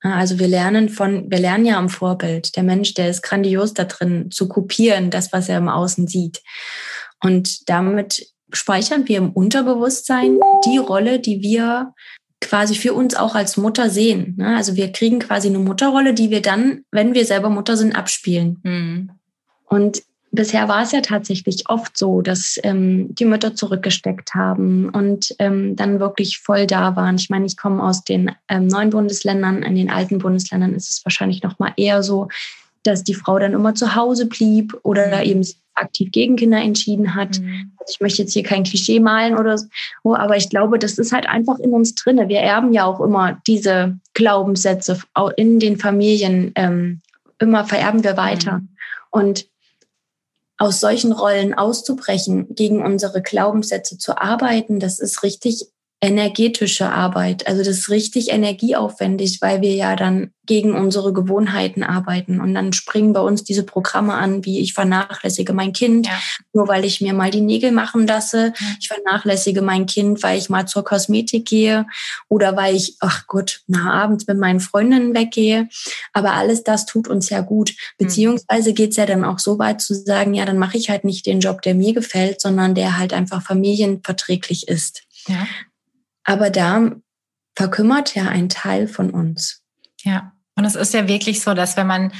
Also 0.00 0.40
wir 0.40 0.48
lernen 0.48 0.88
von, 0.88 1.30
wir 1.30 1.38
lernen 1.38 1.64
ja 1.64 1.78
am 1.78 1.88
Vorbild. 1.88 2.56
Der 2.56 2.64
Mensch, 2.64 2.94
der 2.94 3.08
ist 3.08 3.22
grandios 3.22 3.72
da 3.72 3.84
drin, 3.84 4.30
zu 4.30 4.48
kopieren, 4.48 5.10
das, 5.10 5.32
was 5.32 5.48
er 5.48 5.58
im 5.58 5.68
Außen 5.68 6.08
sieht. 6.08 6.42
Und 7.22 7.68
damit 7.68 8.26
speichern 8.52 9.06
wir 9.06 9.18
im 9.18 9.30
Unterbewusstsein 9.30 10.40
die 10.66 10.78
Rolle, 10.78 11.20
die 11.20 11.40
wir 11.40 11.94
quasi 12.40 12.74
für 12.74 12.94
uns 12.94 13.14
auch 13.14 13.36
als 13.36 13.56
Mutter 13.56 13.88
sehen. 13.88 14.40
Also 14.42 14.74
wir 14.74 14.90
kriegen 14.90 15.20
quasi 15.20 15.48
eine 15.48 15.60
Mutterrolle, 15.60 16.14
die 16.14 16.30
wir 16.30 16.42
dann, 16.42 16.84
wenn 16.90 17.14
wir 17.14 17.24
selber 17.24 17.48
Mutter 17.48 17.76
sind, 17.76 17.94
abspielen. 17.94 18.58
Mhm. 18.64 19.10
Und 19.64 20.02
bisher 20.32 20.66
war 20.66 20.82
es 20.82 20.92
ja 20.92 21.02
tatsächlich 21.02 21.68
oft 21.68 21.96
so, 21.96 22.22
dass 22.22 22.58
ähm, 22.64 23.14
die 23.14 23.26
Mütter 23.26 23.54
zurückgesteckt 23.54 24.34
haben 24.34 24.88
und 24.88 25.34
ähm, 25.38 25.76
dann 25.76 26.00
wirklich 26.00 26.38
voll 26.38 26.66
da 26.66 26.96
waren. 26.96 27.16
Ich 27.16 27.30
meine, 27.30 27.46
ich 27.46 27.56
komme 27.56 27.82
aus 27.82 28.02
den 28.02 28.32
ähm, 28.48 28.66
neuen 28.66 28.90
Bundesländern. 28.90 29.62
In 29.62 29.76
den 29.76 29.90
alten 29.90 30.18
Bundesländern 30.18 30.74
ist 30.74 30.90
es 30.90 31.04
wahrscheinlich 31.04 31.42
noch 31.42 31.58
mal 31.58 31.72
eher 31.76 32.02
so, 32.02 32.28
dass 32.82 33.04
die 33.04 33.14
Frau 33.14 33.38
dann 33.38 33.52
immer 33.52 33.74
zu 33.74 33.94
Hause 33.94 34.26
blieb 34.26 34.76
oder 34.82 35.18
mhm. 35.18 35.22
eben 35.22 35.46
aktiv 35.74 36.10
gegen 36.10 36.36
Kinder 36.36 36.58
entschieden 36.58 37.14
hat. 37.14 37.38
Mhm. 37.38 37.72
Also 37.78 37.92
ich 37.94 38.00
möchte 38.00 38.22
jetzt 38.22 38.32
hier 38.32 38.42
kein 38.42 38.64
Klischee 38.64 39.00
malen 39.00 39.36
oder 39.36 39.56
so, 39.58 39.68
aber 40.04 40.36
ich 40.36 40.48
glaube, 40.48 40.78
das 40.78 40.98
ist 40.98 41.12
halt 41.12 41.28
einfach 41.28 41.58
in 41.58 41.72
uns 41.72 41.94
drinne. 41.94 42.28
Wir 42.28 42.40
erben 42.40 42.72
ja 42.72 42.84
auch 42.84 43.00
immer 43.00 43.40
diese 43.46 43.98
Glaubenssätze 44.14 44.98
in 45.36 45.60
den 45.60 45.76
Familien. 45.78 46.52
Ähm, 46.54 47.00
immer 47.38 47.64
vererben 47.64 48.02
wir 48.02 48.16
weiter. 48.16 48.58
Mhm. 48.58 48.68
Und 49.10 49.51
aus 50.62 50.78
solchen 50.78 51.10
Rollen 51.10 51.54
auszubrechen, 51.54 52.54
gegen 52.54 52.84
unsere 52.84 53.20
Glaubenssätze 53.20 53.98
zu 53.98 54.16
arbeiten, 54.16 54.78
das 54.78 55.00
ist 55.00 55.24
richtig 55.24 55.66
energetische 56.00 56.90
Arbeit. 56.90 57.46
Also 57.46 57.62
das 57.62 57.78
ist 57.78 57.88
richtig 57.88 58.30
energieaufwendig, 58.30 59.40
weil 59.40 59.60
wir 59.60 59.74
ja 59.74 59.94
dann 59.94 60.32
gegen 60.44 60.74
unsere 60.74 61.12
Gewohnheiten 61.12 61.84
arbeiten. 61.84 62.40
Und 62.40 62.54
dann 62.54 62.72
springen 62.72 63.12
bei 63.12 63.20
uns 63.20 63.44
diese 63.44 63.62
Programme 63.62 64.14
an, 64.14 64.44
wie 64.44 64.60
ich 64.60 64.74
vernachlässige 64.74 65.52
mein 65.52 65.72
Kind, 65.72 66.08
ja. 66.08 66.18
nur 66.52 66.66
weil 66.66 66.84
ich 66.84 67.00
mir 67.00 67.14
mal 67.14 67.30
die 67.30 67.40
Nägel 67.40 67.70
machen 67.70 68.08
lasse. 68.08 68.52
Ich 68.80 68.88
vernachlässige 68.88 69.62
mein 69.62 69.86
Kind, 69.86 70.24
weil 70.24 70.38
ich 70.38 70.48
mal 70.48 70.66
zur 70.66 70.82
Kosmetik 70.82 71.46
gehe 71.46 71.86
oder 72.28 72.56
weil 72.56 72.74
ich, 72.74 72.96
ach 72.98 73.28
Gott, 73.28 73.60
nach 73.68 73.86
abends 73.86 74.26
mit 74.26 74.38
meinen 74.38 74.58
Freundinnen 74.58 75.14
weggehe. 75.14 75.68
Aber 76.12 76.32
alles 76.34 76.62
das 76.64 76.86
tut 76.86 77.08
uns 77.08 77.30
ja 77.30 77.40
gut. 77.40 77.74
Beziehungsweise 77.98 78.74
geht's 78.74 78.96
ja 78.96 79.06
dann 79.06 79.24
auch 79.24 79.38
so 79.38 79.58
weit 79.58 79.80
zu 79.80 79.94
sagen, 79.94 80.34
ja, 80.34 80.44
dann 80.44 80.58
mache 80.58 80.76
ich 80.76 80.90
halt 80.90 81.04
nicht 81.04 81.26
den 81.26 81.40
Job, 81.40 81.62
der 81.62 81.74
mir 81.74 81.94
gefällt, 81.94 82.40
sondern 82.40 82.74
der 82.74 82.98
halt 82.98 83.12
einfach 83.12 83.42
familienverträglich 83.42 84.68
ist. 84.68 85.02
Ja. 85.26 85.46
Aber 86.24 86.50
da 86.50 86.92
verkümmert 87.56 88.14
ja 88.14 88.28
ein 88.28 88.48
Teil 88.48 88.88
von 88.88 89.10
uns. 89.10 89.62
Ja, 90.02 90.32
und 90.54 90.64
es 90.64 90.74
ist 90.74 90.94
ja 90.94 91.08
wirklich 91.08 91.40
so, 91.40 91.54
dass 91.54 91.76
wenn 91.76 91.86
man 91.86 92.12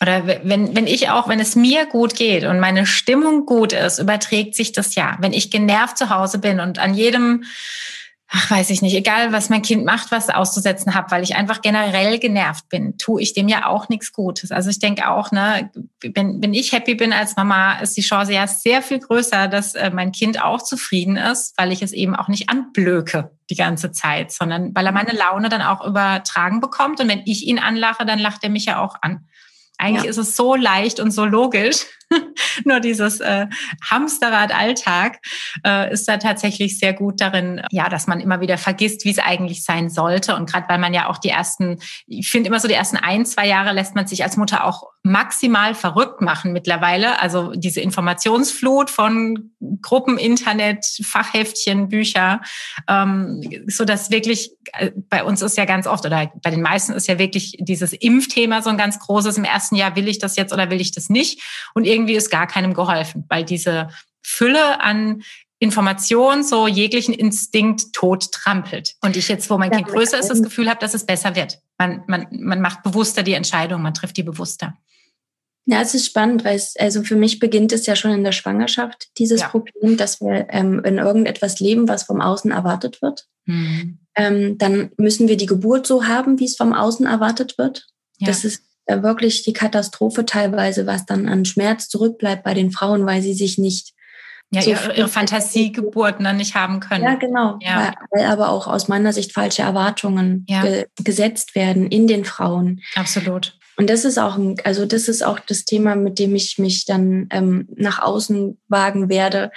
oder 0.00 0.26
wenn, 0.26 0.74
wenn 0.74 0.86
ich 0.86 1.10
auch, 1.10 1.28
wenn 1.28 1.38
es 1.38 1.54
mir 1.54 1.86
gut 1.86 2.16
geht 2.16 2.44
und 2.44 2.58
meine 2.58 2.84
Stimmung 2.84 3.46
gut 3.46 3.72
ist, 3.72 4.00
überträgt 4.00 4.56
sich 4.56 4.72
das 4.72 4.96
ja. 4.96 5.16
Wenn 5.20 5.32
ich 5.32 5.50
genervt 5.50 5.96
zu 5.96 6.10
Hause 6.10 6.38
bin 6.38 6.58
und 6.60 6.78
an 6.78 6.94
jedem 6.94 7.44
ach, 8.36 8.50
weiß 8.50 8.70
ich 8.70 8.82
nicht, 8.82 8.96
egal 8.96 9.32
was 9.32 9.48
mein 9.48 9.62
Kind 9.62 9.84
macht, 9.84 10.10
was 10.10 10.28
auszusetzen 10.28 10.94
habe, 10.94 11.10
weil 11.12 11.22
ich 11.22 11.36
einfach 11.36 11.62
generell 11.62 12.18
genervt 12.18 12.68
bin, 12.68 12.98
tue 12.98 13.22
ich 13.22 13.32
dem 13.32 13.46
ja 13.46 13.66
auch 13.66 13.88
nichts 13.88 14.12
Gutes. 14.12 14.50
Also 14.50 14.70
ich 14.70 14.80
denke 14.80 15.08
auch, 15.08 15.30
ne, 15.30 15.70
wenn, 16.02 16.42
wenn 16.42 16.52
ich 16.52 16.72
happy 16.72 16.96
bin 16.96 17.12
als 17.12 17.36
Mama, 17.36 17.78
ist 17.78 17.96
die 17.96 18.02
Chance 18.02 18.32
ja 18.32 18.48
sehr 18.48 18.82
viel 18.82 18.98
größer, 18.98 19.46
dass 19.46 19.76
äh, 19.76 19.90
mein 19.90 20.10
Kind 20.10 20.42
auch 20.42 20.62
zufrieden 20.62 21.16
ist, 21.16 21.54
weil 21.56 21.70
ich 21.70 21.80
es 21.80 21.92
eben 21.92 22.16
auch 22.16 22.26
nicht 22.26 22.48
anblöke 22.48 23.30
die 23.50 23.56
ganze 23.56 23.92
Zeit, 23.92 24.32
sondern 24.32 24.74
weil 24.74 24.86
er 24.86 24.92
meine 24.92 25.12
Laune 25.12 25.48
dann 25.48 25.62
auch 25.62 25.86
übertragen 25.86 26.60
bekommt. 26.60 27.00
Und 27.00 27.08
wenn 27.08 27.22
ich 27.26 27.46
ihn 27.46 27.60
anlache, 27.60 28.04
dann 28.04 28.18
lacht 28.18 28.42
er 28.42 28.50
mich 28.50 28.64
ja 28.64 28.80
auch 28.80 28.96
an. 29.00 29.26
Eigentlich 29.78 30.04
ja. 30.04 30.10
ist 30.10 30.18
es 30.18 30.36
so 30.36 30.54
leicht 30.54 31.00
und 31.00 31.10
so 31.10 31.24
logisch. 31.24 31.86
Nur 32.64 32.80
dieses 32.80 33.20
äh, 33.20 33.46
Hamsterrad-Alltag 33.90 35.18
äh, 35.66 35.92
ist 35.92 36.06
da 36.06 36.16
tatsächlich 36.18 36.78
sehr 36.78 36.92
gut 36.92 37.20
darin, 37.20 37.62
ja, 37.70 37.88
dass 37.88 38.06
man 38.06 38.20
immer 38.20 38.40
wieder 38.40 38.58
vergisst, 38.58 39.04
wie 39.04 39.10
es 39.10 39.18
eigentlich 39.18 39.64
sein 39.64 39.90
sollte. 39.90 40.36
Und 40.36 40.50
gerade 40.50 40.68
weil 40.68 40.78
man 40.78 40.94
ja 40.94 41.08
auch 41.08 41.18
die 41.18 41.30
ersten, 41.30 41.80
ich 42.06 42.30
finde 42.30 42.48
immer 42.48 42.60
so 42.60 42.68
die 42.68 42.74
ersten 42.74 42.96
ein, 42.96 43.26
zwei 43.26 43.48
Jahre 43.48 43.72
lässt 43.72 43.94
man 43.94 44.06
sich 44.06 44.22
als 44.22 44.36
Mutter 44.36 44.64
auch 44.64 44.93
maximal 45.06 45.74
verrückt 45.74 46.22
machen 46.22 46.54
mittlerweile. 46.54 47.20
Also 47.20 47.52
diese 47.54 47.82
Informationsflut 47.82 48.88
von 48.90 49.50
Gruppen, 49.82 50.16
Internet, 50.16 50.86
Fachheftchen, 51.02 51.90
Bücher, 51.90 52.40
ähm, 52.88 53.42
so 53.66 53.84
dass 53.84 54.10
wirklich 54.10 54.52
äh, 54.72 54.92
bei 55.10 55.22
uns 55.22 55.42
ist 55.42 55.58
ja 55.58 55.66
ganz 55.66 55.86
oft 55.86 56.06
oder 56.06 56.32
bei 56.42 56.50
den 56.50 56.62
meisten 56.62 56.94
ist 56.94 57.06
ja 57.06 57.18
wirklich 57.18 57.58
dieses 57.60 57.92
Impfthema 57.92 58.62
so 58.62 58.70
ein 58.70 58.78
ganz 58.78 58.98
großes. 58.98 59.36
Im 59.36 59.44
ersten 59.44 59.76
Jahr 59.76 59.94
will 59.94 60.08
ich 60.08 60.18
das 60.18 60.36
jetzt 60.36 60.54
oder 60.54 60.70
will 60.70 60.80
ich 60.80 60.92
das 60.92 61.10
nicht? 61.10 61.42
Und 61.74 61.84
irgendwie 61.84 62.14
ist 62.14 62.30
gar 62.30 62.46
keinem 62.46 62.72
geholfen, 62.72 63.26
weil 63.28 63.44
diese 63.44 63.88
Fülle 64.22 64.80
an 64.80 65.22
Information 65.58 66.42
so 66.42 66.66
jeglichen 66.66 67.12
Instinkt 67.12 67.92
tot 67.92 68.32
trampelt. 68.32 68.94
Und 69.02 69.16
ich 69.16 69.28
jetzt, 69.28 69.50
wo 69.50 69.58
mein 69.58 69.70
Kind 69.70 69.86
größer 69.86 70.18
ist, 70.18 70.28
das 70.28 70.42
Gefühl 70.42 70.70
habe, 70.70 70.80
dass 70.80 70.94
es 70.94 71.04
besser 71.04 71.36
wird. 71.36 71.58
Man, 71.78 72.02
man, 72.06 72.26
man 72.30 72.60
macht 72.62 72.82
bewusster 72.82 73.22
die 73.22 73.34
Entscheidung, 73.34 73.82
man 73.82 73.94
trifft 73.94 74.16
die 74.16 74.22
bewusster. 74.22 74.74
Ja, 75.66 75.80
es 75.80 75.94
ist 75.94 76.06
spannend, 76.06 76.44
weil 76.44 76.56
es, 76.56 76.74
also 76.78 77.02
für 77.02 77.16
mich 77.16 77.38
beginnt 77.38 77.72
es 77.72 77.86
ja 77.86 77.96
schon 77.96 78.10
in 78.10 78.24
der 78.24 78.32
Schwangerschaft, 78.32 79.08
dieses 79.16 79.40
ja. 79.40 79.48
Problem, 79.48 79.96
dass 79.96 80.20
wir 80.20 80.46
ähm, 80.50 80.82
in 80.84 80.98
irgendetwas 80.98 81.58
leben, 81.58 81.88
was 81.88 82.02
vom 82.02 82.20
Außen 82.20 82.50
erwartet 82.50 83.00
wird. 83.00 83.26
Mhm. 83.46 83.98
Ähm, 84.14 84.58
dann 84.58 84.90
müssen 84.98 85.26
wir 85.26 85.36
die 85.36 85.46
Geburt 85.46 85.86
so 85.86 86.04
haben, 86.04 86.38
wie 86.38 86.44
es 86.44 86.56
vom 86.56 86.74
Außen 86.74 87.06
erwartet 87.06 87.56
wird. 87.56 87.86
Ja. 88.18 88.28
Das 88.28 88.44
ist 88.44 88.62
äh, 88.86 89.02
wirklich 89.02 89.42
die 89.42 89.54
Katastrophe 89.54 90.26
teilweise, 90.26 90.86
was 90.86 91.06
dann 91.06 91.28
an 91.28 91.46
Schmerz 91.46 91.88
zurückbleibt 91.88 92.44
bei 92.44 92.52
den 92.52 92.70
Frauen, 92.70 93.06
weil 93.06 93.22
sie 93.22 93.34
sich 93.34 93.56
nicht 93.56 93.94
ja, 94.50 94.60
so 94.60 94.70
ihre, 94.70 94.94
ihre 94.94 95.08
Fantasiegeburten 95.08 96.24
dann 96.24 96.36
nicht 96.36 96.54
haben 96.54 96.80
können. 96.80 97.04
Ja, 97.04 97.14
genau. 97.14 97.58
Ja. 97.62 97.94
Weil, 98.10 98.20
weil 98.22 98.30
aber 98.30 98.50
auch 98.50 98.66
aus 98.66 98.88
meiner 98.88 99.12
Sicht 99.12 99.32
falsche 99.32 99.62
Erwartungen 99.62 100.44
ja. 100.48 100.62
ge 100.62 100.86
gesetzt 101.02 101.54
werden 101.54 101.86
in 101.86 102.06
den 102.06 102.24
Frauen. 102.24 102.82
Absolut. 102.94 103.56
Und 103.76 103.90
das 103.90 104.04
ist 104.04 104.18
auch, 104.18 104.36
ein, 104.36 104.56
also 104.64 104.86
das 104.86 105.08
ist 105.08 105.24
auch 105.24 105.40
das 105.40 105.64
Thema, 105.64 105.96
mit 105.96 106.18
dem 106.18 106.34
ich 106.34 106.58
mich 106.58 106.84
dann 106.84 107.28
ähm, 107.30 107.68
nach 107.74 108.00
außen 108.00 108.58
wagen 108.68 109.08
werde, 109.08 109.50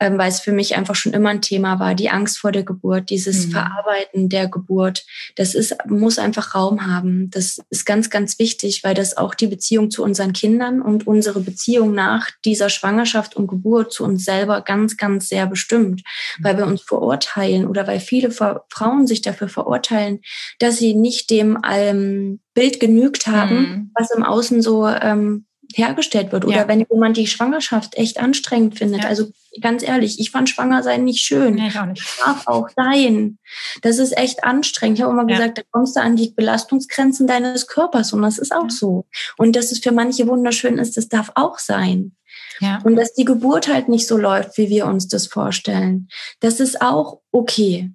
ähm, 0.00 0.18
weil 0.18 0.28
es 0.28 0.40
für 0.40 0.52
mich 0.52 0.76
einfach 0.76 0.94
schon 0.94 1.12
immer 1.12 1.30
ein 1.30 1.42
Thema 1.42 1.78
war, 1.78 1.94
die 1.94 2.10
Angst 2.10 2.38
vor 2.38 2.52
der 2.52 2.64
Geburt, 2.64 3.10
dieses 3.10 3.46
mhm. 3.46 3.52
Verarbeiten 3.52 4.28
der 4.28 4.48
Geburt. 4.48 5.04
Das 5.36 5.54
ist, 5.54 5.76
muss 5.86 6.18
einfach 6.18 6.54
Raum 6.54 6.86
haben. 6.86 7.30
Das 7.30 7.60
ist 7.70 7.86
ganz, 7.86 8.10
ganz 8.10 8.38
wichtig, 8.38 8.82
weil 8.82 8.94
das 8.94 9.16
auch 9.16 9.34
die 9.34 9.46
Beziehung 9.46 9.90
zu 9.90 10.02
unseren 10.02 10.32
Kindern 10.32 10.82
und 10.82 11.06
unsere 11.06 11.40
Beziehung 11.40 11.94
nach 11.94 12.30
dieser 12.44 12.70
Schwangerschaft 12.70 13.36
und 13.36 13.46
Geburt 13.46 13.92
zu 13.92 14.04
uns 14.04 14.24
selber 14.24 14.62
ganz, 14.62 14.96
ganz 14.96 15.28
sehr 15.28 15.46
bestimmt, 15.46 16.02
mhm. 16.38 16.44
weil 16.44 16.58
wir 16.58 16.66
uns 16.66 16.82
verurteilen 16.82 17.66
oder 17.66 17.86
weil 17.86 18.00
viele 18.00 18.30
Frauen 18.30 19.06
sich 19.06 19.22
dafür 19.22 19.48
verurteilen, 19.48 20.20
dass 20.58 20.78
sie 20.78 20.94
nicht 20.94 21.30
dem 21.30 21.58
ähm, 21.70 22.40
Bild 22.54 22.80
genügt 22.80 23.26
haben, 23.26 23.60
mhm. 23.60 23.90
was 23.94 24.10
im 24.10 24.22
Außen 24.22 24.62
so 24.62 24.86
ähm, 24.86 25.46
hergestellt 25.74 26.32
wird. 26.32 26.44
Oder 26.44 26.56
ja. 26.56 26.68
wenn 26.68 26.84
jemand 26.90 27.16
die 27.16 27.26
Schwangerschaft 27.26 27.96
echt 27.96 28.18
anstrengend 28.18 28.78
findet. 28.78 29.02
Ja. 29.02 29.08
Also 29.08 29.30
ganz 29.60 29.82
ehrlich, 29.82 30.18
ich 30.20 30.30
fand 30.30 30.48
schwanger 30.48 30.82
sein 30.82 31.04
nicht 31.04 31.20
schön. 31.20 31.54
Nee, 31.54 31.68
ich 31.68 31.78
auch 31.78 31.86
nicht. 31.86 32.02
Darf 32.24 32.46
auch 32.46 32.68
sein. 32.74 33.38
Das 33.82 33.98
ist 33.98 34.16
echt 34.16 34.44
anstrengend. 34.44 34.98
Ich 34.98 35.04
habe 35.04 35.12
immer 35.12 35.28
ja. 35.28 35.36
gesagt, 35.36 35.58
da 35.58 35.62
kommst 35.70 35.96
du 35.96 36.00
an 36.00 36.16
die 36.16 36.32
Belastungsgrenzen 36.34 37.26
deines 37.26 37.66
Körpers 37.66 38.12
und 38.12 38.22
das 38.22 38.38
ist 38.38 38.52
auch 38.54 38.70
so. 38.70 39.06
Und 39.36 39.56
dass 39.56 39.72
es 39.72 39.78
für 39.78 39.92
manche 39.92 40.26
wunderschön 40.26 40.78
ist, 40.78 40.96
das 40.96 41.08
darf 41.08 41.30
auch 41.34 41.58
sein. 41.58 42.16
Ja. 42.60 42.80
Und 42.84 42.96
dass 42.96 43.14
die 43.14 43.24
Geburt 43.24 43.68
halt 43.68 43.88
nicht 43.88 44.06
so 44.06 44.16
läuft, 44.16 44.58
wie 44.58 44.68
wir 44.68 44.86
uns 44.86 45.08
das 45.08 45.26
vorstellen. 45.26 46.08
Das 46.40 46.60
ist 46.60 46.82
auch 46.82 47.20
okay. 47.32 47.90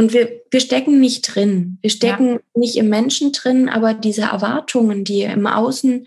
Und 0.00 0.14
wir, 0.14 0.40
wir 0.50 0.60
stecken 0.60 0.98
nicht 0.98 1.34
drin. 1.34 1.76
Wir 1.82 1.90
stecken 1.90 2.28
ja. 2.32 2.40
nicht 2.54 2.76
im 2.76 2.88
Menschen 2.88 3.32
drin, 3.32 3.68
aber 3.68 3.92
diese 3.92 4.22
Erwartungen, 4.22 5.04
die 5.04 5.24
im 5.24 5.46
Außen 5.46 6.06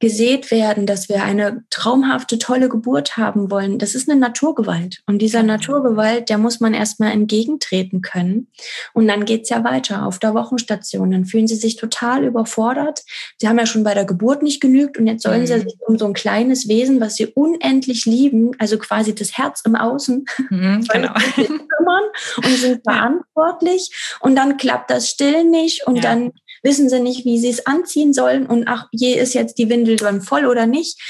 gesät 0.00 0.50
werden, 0.50 0.86
dass 0.86 1.08
wir 1.08 1.22
eine 1.22 1.64
traumhafte, 1.70 2.38
tolle 2.38 2.68
Geburt 2.68 3.16
haben 3.16 3.50
wollen, 3.50 3.78
das 3.78 3.94
ist 3.94 4.08
eine 4.08 4.18
Naturgewalt. 4.18 5.02
Und 5.06 5.18
dieser 5.18 5.42
Naturgewalt, 5.42 6.28
der 6.28 6.38
muss 6.38 6.60
man 6.60 6.74
erstmal 6.74 7.12
entgegentreten 7.12 8.02
können. 8.02 8.48
Und 8.92 9.08
dann 9.08 9.24
geht's 9.24 9.50
ja 9.50 9.62
weiter 9.64 10.06
auf 10.06 10.18
der 10.18 10.34
Wochenstation. 10.34 11.10
Dann 11.10 11.24
fühlen 11.24 11.46
sie 11.46 11.54
sich 11.54 11.76
total 11.76 12.24
überfordert. 12.24 13.02
Sie 13.38 13.48
haben 13.48 13.58
ja 13.58 13.66
schon 13.66 13.84
bei 13.84 13.94
der 13.94 14.04
Geburt 14.04 14.42
nicht 14.42 14.60
genügt 14.60 14.98
und 14.98 15.06
jetzt 15.06 15.22
sollen 15.22 15.42
mhm. 15.42 15.46
sie 15.46 15.60
sich 15.60 15.76
um 15.86 15.96
so 15.96 16.06
ein 16.06 16.14
kleines 16.14 16.68
Wesen, 16.68 17.00
was 17.00 17.16
sie 17.16 17.26
unendlich 17.26 18.04
lieben, 18.04 18.50
also 18.58 18.78
quasi 18.78 19.14
das 19.14 19.38
Herz 19.38 19.62
im 19.64 19.76
Außen, 19.76 20.24
mhm, 20.50 20.86
genau. 20.92 21.14
kümmern 21.34 22.04
und 22.36 22.56
sind 22.56 22.82
verantwortlich. 22.84 24.16
Und 24.20 24.36
dann 24.36 24.56
klappt 24.56 24.90
das 24.90 25.08
still 25.08 25.44
nicht 25.44 25.86
und 25.86 25.96
ja. 25.96 26.02
dann 26.02 26.32
wissen 26.64 26.88
sie 26.88 26.98
nicht, 26.98 27.24
wie 27.24 27.38
sie 27.38 27.50
es 27.50 27.66
anziehen 27.66 28.12
sollen 28.12 28.46
und 28.46 28.66
ach, 28.66 28.88
je 28.90 29.14
ist 29.14 29.34
jetzt 29.34 29.58
die 29.58 29.68
Windel 29.68 29.96
dann 29.96 30.22
voll 30.22 30.46
oder 30.46 30.66
nicht. 30.66 31.00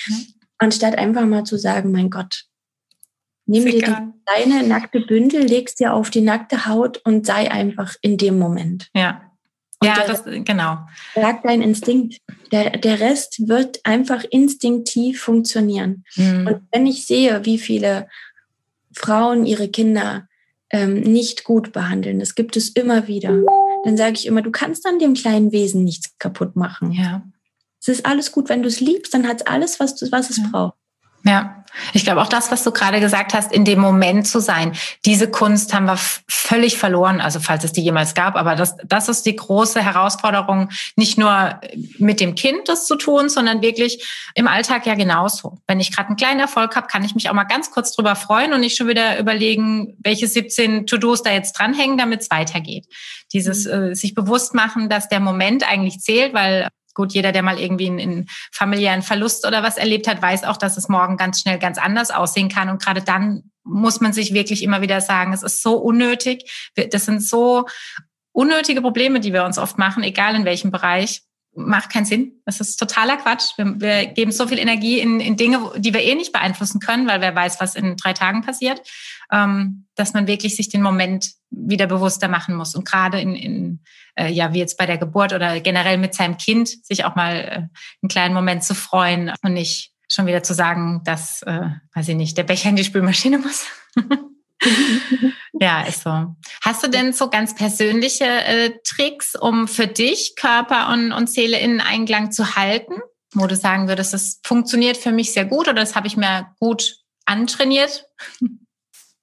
Anstatt 0.58 0.98
einfach 0.98 1.24
mal 1.24 1.44
zu 1.44 1.56
sagen, 1.56 1.92
mein 1.92 2.10
Gott, 2.10 2.44
nimm 3.46 3.64
dir 3.64 4.12
deine 4.26 4.66
nackte 4.66 5.00
Bündel, 5.00 5.42
legst 5.42 5.80
dir 5.80 5.94
auf 5.94 6.10
die 6.10 6.20
nackte 6.20 6.66
Haut 6.66 6.98
und 7.04 7.24
sei 7.24 7.50
einfach 7.50 7.94
in 8.02 8.18
dem 8.18 8.38
Moment. 8.38 8.90
Ja. 8.94 9.22
Und 9.80 9.88
ja, 9.88 10.06
das, 10.06 10.24
genau. 10.24 10.78
Sagt 11.14 11.44
dein 11.44 11.62
Instinkt. 11.62 12.18
Der, 12.52 12.70
der 12.70 13.00
Rest 13.00 13.48
wird 13.48 13.80
einfach 13.84 14.24
instinktiv 14.30 15.20
funktionieren. 15.20 16.04
Mhm. 16.16 16.46
Und 16.46 16.60
wenn 16.72 16.86
ich 16.86 17.06
sehe, 17.06 17.44
wie 17.44 17.58
viele 17.58 18.08
Frauen 18.92 19.44
ihre 19.44 19.68
Kinder 19.68 20.28
ähm, 20.70 21.00
nicht 21.00 21.44
gut 21.44 21.72
behandeln, 21.72 22.20
das 22.20 22.34
gibt 22.34 22.56
es 22.56 22.70
immer 22.70 23.08
wieder 23.08 23.42
dann 23.84 23.96
sage 23.96 24.14
ich 24.14 24.26
immer, 24.26 24.42
du 24.42 24.50
kannst 24.50 24.86
an 24.86 24.98
dem 24.98 25.14
kleinen 25.14 25.52
Wesen 25.52 25.84
nichts 25.84 26.16
kaputt 26.18 26.56
machen. 26.56 26.92
Ja. 26.92 27.22
Es 27.80 27.88
ist 27.88 28.06
alles 28.06 28.32
gut, 28.32 28.48
wenn 28.48 28.62
du 28.62 28.68
es 28.68 28.80
liebst, 28.80 29.12
dann 29.12 29.28
hat 29.28 29.42
es 29.42 29.46
alles, 29.46 29.78
was, 29.78 29.94
du, 29.96 30.10
was 30.10 30.30
es 30.30 30.38
ja. 30.38 30.44
braucht. 30.50 30.76
Ja, 31.24 31.64
ich 31.92 32.04
glaube 32.04 32.20
auch 32.20 32.28
das, 32.28 32.50
was 32.50 32.62
du 32.62 32.70
gerade 32.70 33.00
gesagt 33.00 33.34
hast, 33.34 33.52
in 33.52 33.64
dem 33.64 33.80
Moment 33.80 34.26
zu 34.26 34.40
sein. 34.40 34.72
Diese 35.04 35.30
Kunst 35.30 35.74
haben 35.74 35.86
wir 35.86 35.98
völlig 36.28 36.78
verloren, 36.78 37.20
also 37.20 37.40
falls 37.40 37.64
es 37.64 37.72
die 37.72 37.82
jemals 37.82 38.14
gab. 38.14 38.36
Aber 38.36 38.54
das, 38.54 38.76
das 38.84 39.08
ist 39.08 39.26
die 39.26 39.34
große 39.34 39.82
Herausforderung, 39.82 40.70
nicht 40.96 41.18
nur 41.18 41.60
mit 41.98 42.20
dem 42.20 42.34
Kind 42.34 42.68
das 42.68 42.86
zu 42.86 42.96
tun, 42.96 43.28
sondern 43.28 43.62
wirklich 43.62 44.06
im 44.34 44.46
Alltag 44.46 44.86
ja 44.86 44.94
genauso. 44.94 45.58
Wenn 45.66 45.80
ich 45.80 45.94
gerade 45.94 46.08
einen 46.08 46.16
kleinen 46.16 46.40
Erfolg 46.40 46.76
habe, 46.76 46.86
kann 46.86 47.04
ich 47.04 47.14
mich 47.14 47.28
auch 47.28 47.34
mal 47.34 47.44
ganz 47.44 47.70
kurz 47.70 47.92
drüber 47.92 48.14
freuen 48.14 48.52
und 48.52 48.60
nicht 48.60 48.76
schon 48.76 48.88
wieder 48.88 49.18
überlegen, 49.18 49.96
welche 49.98 50.28
17 50.28 50.86
To-Dos 50.86 51.22
da 51.22 51.32
jetzt 51.32 51.58
dranhängen, 51.58 51.98
damit 51.98 52.20
es 52.20 52.30
weitergeht. 52.30 52.86
Dieses 53.32 53.64
mhm. 53.64 53.72
äh, 53.72 53.94
sich 53.94 54.14
bewusst 54.14 54.54
machen, 54.54 54.88
dass 54.88 55.08
der 55.08 55.20
Moment 55.20 55.68
eigentlich 55.68 55.98
zählt, 56.00 56.34
weil 56.34 56.68
gut, 56.94 57.12
jeder, 57.12 57.32
der 57.32 57.42
mal 57.42 57.58
irgendwie 57.58 57.88
einen, 57.88 58.00
einen 58.00 58.26
familiären 58.52 59.02
Verlust 59.02 59.46
oder 59.46 59.62
was 59.62 59.76
erlebt 59.76 60.08
hat, 60.08 60.22
weiß 60.22 60.44
auch, 60.44 60.56
dass 60.56 60.76
es 60.76 60.88
morgen 60.88 61.16
ganz 61.16 61.40
schnell 61.40 61.58
ganz 61.58 61.78
anders 61.78 62.10
aussehen 62.10 62.48
kann. 62.48 62.68
Und 62.68 62.80
gerade 62.80 63.02
dann 63.02 63.50
muss 63.64 64.00
man 64.00 64.12
sich 64.12 64.32
wirklich 64.32 64.62
immer 64.62 64.80
wieder 64.80 65.00
sagen, 65.00 65.32
es 65.32 65.42
ist 65.42 65.62
so 65.62 65.76
unnötig. 65.76 66.70
Das 66.90 67.04
sind 67.04 67.22
so 67.22 67.66
unnötige 68.32 68.80
Probleme, 68.80 69.20
die 69.20 69.32
wir 69.32 69.44
uns 69.44 69.58
oft 69.58 69.78
machen, 69.78 70.02
egal 70.02 70.34
in 70.34 70.44
welchem 70.44 70.70
Bereich 70.70 71.23
macht 71.56 71.90
keinen 71.90 72.04
Sinn. 72.04 72.32
Das 72.44 72.60
ist 72.60 72.76
totaler 72.76 73.16
Quatsch. 73.16 73.52
Wir, 73.56 73.80
wir 73.80 74.06
geben 74.06 74.32
so 74.32 74.46
viel 74.46 74.58
Energie 74.58 75.00
in, 75.00 75.20
in, 75.20 75.36
Dinge, 75.36 75.72
die 75.76 75.94
wir 75.94 76.02
eh 76.02 76.14
nicht 76.14 76.32
beeinflussen 76.32 76.80
können, 76.80 77.06
weil 77.06 77.20
wer 77.20 77.34
weiß, 77.34 77.60
was 77.60 77.74
in 77.74 77.96
drei 77.96 78.12
Tagen 78.12 78.42
passiert, 78.42 78.82
ähm, 79.32 79.86
dass 79.94 80.14
man 80.14 80.26
wirklich 80.26 80.56
sich 80.56 80.68
den 80.68 80.82
Moment 80.82 81.30
wieder 81.50 81.86
bewusster 81.86 82.28
machen 82.28 82.54
muss. 82.56 82.74
Und 82.74 82.84
gerade 82.84 83.20
in, 83.20 83.34
in 83.34 83.80
äh, 84.16 84.30
ja, 84.30 84.52
wie 84.52 84.58
jetzt 84.58 84.78
bei 84.78 84.86
der 84.86 84.98
Geburt 84.98 85.32
oder 85.32 85.60
generell 85.60 85.98
mit 85.98 86.14
seinem 86.14 86.36
Kind, 86.36 86.68
sich 86.84 87.04
auch 87.04 87.14
mal 87.14 87.36
äh, 87.36 87.56
einen 87.56 88.08
kleinen 88.08 88.34
Moment 88.34 88.64
zu 88.64 88.74
freuen 88.74 89.32
und 89.42 89.52
nicht 89.52 89.92
schon 90.10 90.26
wieder 90.26 90.42
zu 90.42 90.54
sagen, 90.54 91.02
dass, 91.04 91.42
äh, 91.42 91.68
weiß 91.94 92.08
ich 92.08 92.16
nicht, 92.16 92.36
der 92.36 92.44
Becher 92.44 92.70
in 92.70 92.76
die 92.76 92.84
Spülmaschine 92.84 93.38
muss. 93.38 93.66
ja, 95.60 95.82
ist 95.82 96.02
so. 96.02 96.36
Hast 96.62 96.82
du 96.82 96.88
denn 96.88 97.12
so 97.12 97.28
ganz 97.28 97.54
persönliche 97.54 98.24
äh, 98.24 98.72
Tricks, 98.84 99.34
um 99.34 99.68
für 99.68 99.86
dich 99.86 100.36
Körper 100.36 100.92
und, 100.92 101.12
und 101.12 101.30
Seele 101.30 101.58
in 101.58 101.80
Einklang 101.80 102.32
zu 102.32 102.56
halten? 102.56 102.94
Wo 103.34 103.46
du 103.46 103.56
sagen 103.56 103.88
würdest, 103.88 104.14
das 104.14 104.40
funktioniert 104.44 104.96
für 104.96 105.12
mich 105.12 105.32
sehr 105.32 105.44
gut 105.44 105.68
oder 105.68 105.80
das 105.80 105.96
habe 105.96 106.06
ich 106.06 106.16
mir 106.16 106.54
gut 106.60 106.98
antrainiert? 107.24 108.06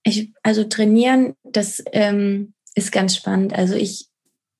Ich, 0.04 0.34
also 0.44 0.64
trainieren, 0.66 1.36
das 1.44 1.82
ähm, 1.92 2.54
ist 2.76 2.92
ganz 2.92 3.16
spannend. 3.16 3.54
Also 3.54 3.76
ich 3.76 4.10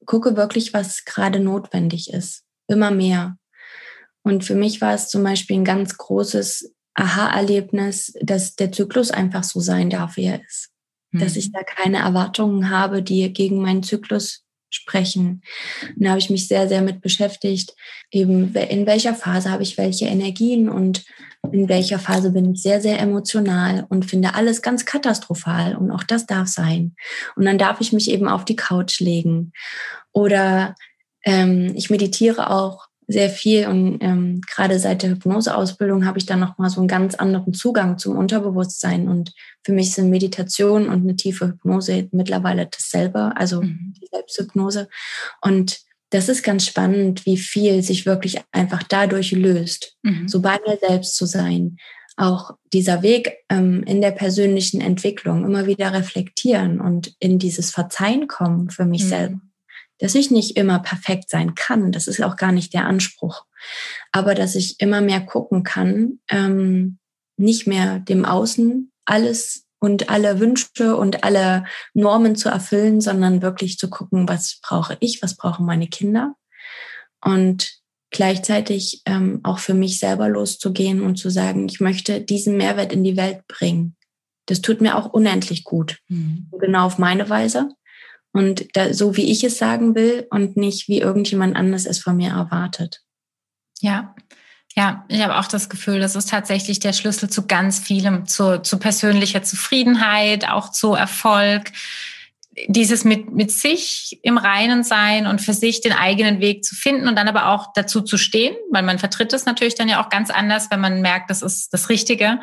gucke 0.06 0.38
wirklich, 0.38 0.74
was 0.74 1.06
gerade 1.06 1.40
notwendig 1.40 2.14
ist. 2.14 2.44
Immer 2.68 2.92
mehr. 2.92 3.38
Und 4.24 4.44
für 4.44 4.56
mich 4.56 4.82
war 4.82 4.94
es 4.94 5.10
zum 5.10 5.24
Beispiel 5.24 5.58
ein 5.58 5.66
ganz 5.66 5.98
großes 5.98 6.74
Aha-Erlebnis, 7.02 8.14
dass 8.22 8.56
der 8.56 8.72
Zyklus 8.72 9.12
einfach 9.12 9.44
so 9.44 9.60
sein 9.60 9.90
darf, 9.90 10.18
wie 10.18 10.26
er 10.26 10.42
ist. 10.44 10.70
Mhm. 11.12 11.20
Dass 11.20 11.36
ich 11.36 11.48
mhm. 11.48 11.54
da 11.54 11.64
keine 11.64 11.98
Erwartungen 11.98 12.70
habe, 12.70 13.02
die 13.02 13.32
gegen 13.34 13.62
meinen 13.62 13.84
Zyklus 13.84 14.44
sprechen. 14.70 15.42
Und 15.96 16.04
da 16.04 16.12
habe 16.12 16.20
ich 16.20 16.30
mich 16.30 16.48
sehr, 16.48 16.68
sehr 16.68 16.82
mit 16.82 17.02
beschäftigt, 17.02 17.76
eben 18.10 18.56
in 18.56 18.86
welcher 18.86 19.14
Phase 19.14 19.52
habe 19.52 19.64
ich 19.64 19.78
welche 19.78 20.06
Energien 20.06 20.70
und 20.70 21.04
in 21.52 21.68
welcher 21.68 22.00
Phase 22.00 22.32
bin 22.32 22.54
ich 22.54 22.62
sehr, 22.62 22.82
sehr 22.82 23.00
emotional 23.00 23.86
und 23.90 24.06
finde 24.06 24.36
alles 24.36 24.62
ganz 24.62 24.86
katastrophal 24.86 25.76
und 25.76 25.92
auch 25.92 26.04
das 26.04 26.26
darf 26.26 26.48
sein. 26.48 26.96
Und 27.36 27.46
dann 27.46 27.58
darf 27.58 27.82
ich 27.82 27.92
mich 27.92 28.10
eben 28.10 28.30
auf 28.30 28.46
die 28.46 28.56
Couch 28.56 29.00
legen 29.00 29.52
oder 30.14 30.76
ähm, 31.24 31.74
ich 31.76 31.90
meditiere 31.90 32.50
auch 32.50 32.88
sehr 33.12 33.30
viel 33.30 33.68
und 33.68 34.00
ähm, 34.02 34.42
gerade 34.42 34.80
seit 34.80 35.04
der 35.04 35.12
Hypnoseausbildung 35.12 36.06
habe 36.06 36.18
ich 36.18 36.26
dann 36.26 36.40
noch 36.40 36.58
mal 36.58 36.70
so 36.70 36.80
einen 36.80 36.88
ganz 36.88 37.16
anderen 37.16 37.54
Zugang 37.54 37.98
zum 37.98 38.18
Unterbewusstsein 38.18 39.08
und 39.08 39.34
für 39.64 39.74
mich 39.74 39.94
sind 39.94 40.10
Meditation 40.10 40.88
und 40.90 41.04
eine 41.04 41.16
tiefe 41.16 41.48
Hypnose 41.48 42.08
mittlerweile 42.12 42.68
dasselbe, 42.68 43.34
also 43.36 43.62
mhm. 43.62 43.94
die 44.02 44.08
Selbsthypnose 44.12 44.88
und 45.42 45.80
das 46.10 46.28
ist 46.28 46.44
ganz 46.44 46.66
spannend, 46.66 47.26
wie 47.26 47.38
viel 47.38 47.84
sich 47.84 48.06
wirklich 48.06 48.40
einfach 48.52 48.84
dadurch 48.84 49.32
löst, 49.32 49.98
mhm. 50.04 50.28
so 50.28 50.42
bei 50.42 50.60
mir 50.68 50.78
selbst 50.78 51.16
zu 51.16 51.26
sein. 51.26 51.78
Auch 52.18 52.52
dieser 52.74 53.02
Weg 53.02 53.38
ähm, 53.50 53.84
in 53.84 54.02
der 54.02 54.12
persönlichen 54.12 54.82
Entwicklung 54.82 55.46
immer 55.46 55.68
wieder 55.68 55.94
reflektieren 55.94 56.82
und 56.82 57.16
in 57.20 57.40
dieses 57.40 57.72
Verzeihen 57.72 58.28
kommen 58.28 58.70
für 58.70 58.84
mich 58.84 59.06
mhm. 59.06 59.08
selbst 59.08 59.51
dass 60.02 60.16
ich 60.16 60.32
nicht 60.32 60.58
immer 60.58 60.80
perfekt 60.80 61.30
sein 61.30 61.54
kann. 61.54 61.92
Das 61.92 62.08
ist 62.08 62.22
auch 62.24 62.36
gar 62.36 62.52
nicht 62.52 62.74
der 62.74 62.86
Anspruch. 62.86 63.46
Aber 64.12 64.34
dass 64.34 64.56
ich 64.56 64.80
immer 64.80 65.00
mehr 65.00 65.22
gucken 65.22 65.64
kann, 65.64 66.20
ähm, 66.30 66.98
nicht 67.38 67.68
mehr 67.68 68.00
dem 68.00 68.26
Außen 68.26 68.92
alles 69.06 69.68
und 69.80 70.10
alle 70.10 70.40
Wünsche 70.40 70.96
und 70.96 71.24
alle 71.24 71.66
Normen 71.94 72.36
zu 72.36 72.50
erfüllen, 72.50 73.00
sondern 73.00 73.44
wirklich 73.44 73.78
zu 73.78 73.90
gucken, 73.90 74.28
was 74.28 74.60
brauche 74.62 74.98
ich, 75.00 75.22
was 75.22 75.38
brauchen 75.38 75.66
meine 75.66 75.88
Kinder. 75.88 76.36
Und 77.24 77.80
gleichzeitig 78.10 79.04
ähm, 79.06 79.40
auch 79.44 79.60
für 79.60 79.76
mich 79.76 80.00
selber 80.00 80.30
loszugehen 80.30 81.02
und 81.02 81.18
zu 81.18 81.30
sagen, 81.30 81.68
ich 81.70 81.80
möchte 81.80 82.22
diesen 82.22 82.58
Mehrwert 82.58 82.92
in 82.92 83.04
die 83.04 83.18
Welt 83.18 83.48
bringen. 83.48 83.96
Das 84.48 84.62
tut 84.62 84.82
mir 84.82 84.98
auch 84.98 85.14
unendlich 85.14 85.64
gut. 85.64 86.00
Mhm. 86.08 86.50
Genau 86.60 86.88
auf 86.88 86.98
meine 86.98 87.30
Weise 87.30 87.70
und 88.34 88.66
da, 88.76 88.94
so 88.94 89.18
wie 89.18 89.32
ich 89.32 89.44
es 89.44 89.58
sagen 89.58 89.96
will 89.96 90.28
und 90.30 90.58
nicht 90.58 90.88
wie 90.88 91.00
irgendjemand 91.00 91.56
anders 91.56 91.86
es 91.86 92.00
von 92.00 92.16
mir 92.16 92.32
erwartet. 92.32 93.02
Ja, 93.82 94.16
ja, 94.76 95.04
ich 95.10 95.22
habe 95.22 95.38
auch 95.38 95.48
das 95.48 95.70
Gefühl, 95.70 96.00
das 96.00 96.16
ist 96.16 96.30
tatsächlich 96.30 96.80
der 96.80 96.94
Schlüssel 96.94 97.30
zu 97.30 97.46
ganz 97.46 97.80
vielem, 97.80 98.26
zu, 98.26 98.62
zu 98.62 98.80
persönlicher 98.80 99.44
Zufriedenheit, 99.44 100.48
auch 100.48 100.72
zu 100.72 100.94
Erfolg. 100.94 101.72
Dieses 102.68 103.04
mit, 103.04 103.32
mit 103.32 103.52
sich 103.52 104.20
im 104.24 104.38
Reinen 104.38 104.84
sein 104.84 105.26
und 105.26 105.42
für 105.42 105.54
sich 105.54 105.82
den 105.82 105.94
eigenen 105.94 106.40
Weg 106.40 106.64
zu 106.64 106.76
finden 106.76 107.08
und 107.08 107.16
dann 107.16 107.28
aber 107.28 107.48
auch 107.48 107.74
dazu 107.74 108.02
zu 108.02 108.18
stehen, 108.18 108.56
weil 108.72 108.84
man 108.84 109.00
vertritt 109.00 109.34
es 109.34 109.46
natürlich 109.46 109.76
dann 109.76 109.90
ja 109.90 110.04
auch 110.04 110.10
ganz 110.10 110.30
anders, 110.30 110.70
wenn 110.70 110.82
man 110.82 111.02
merkt, 111.02 111.30
das 111.30 111.42
ist 111.42 111.74
das 111.74 111.90
Richtige. 111.90 112.40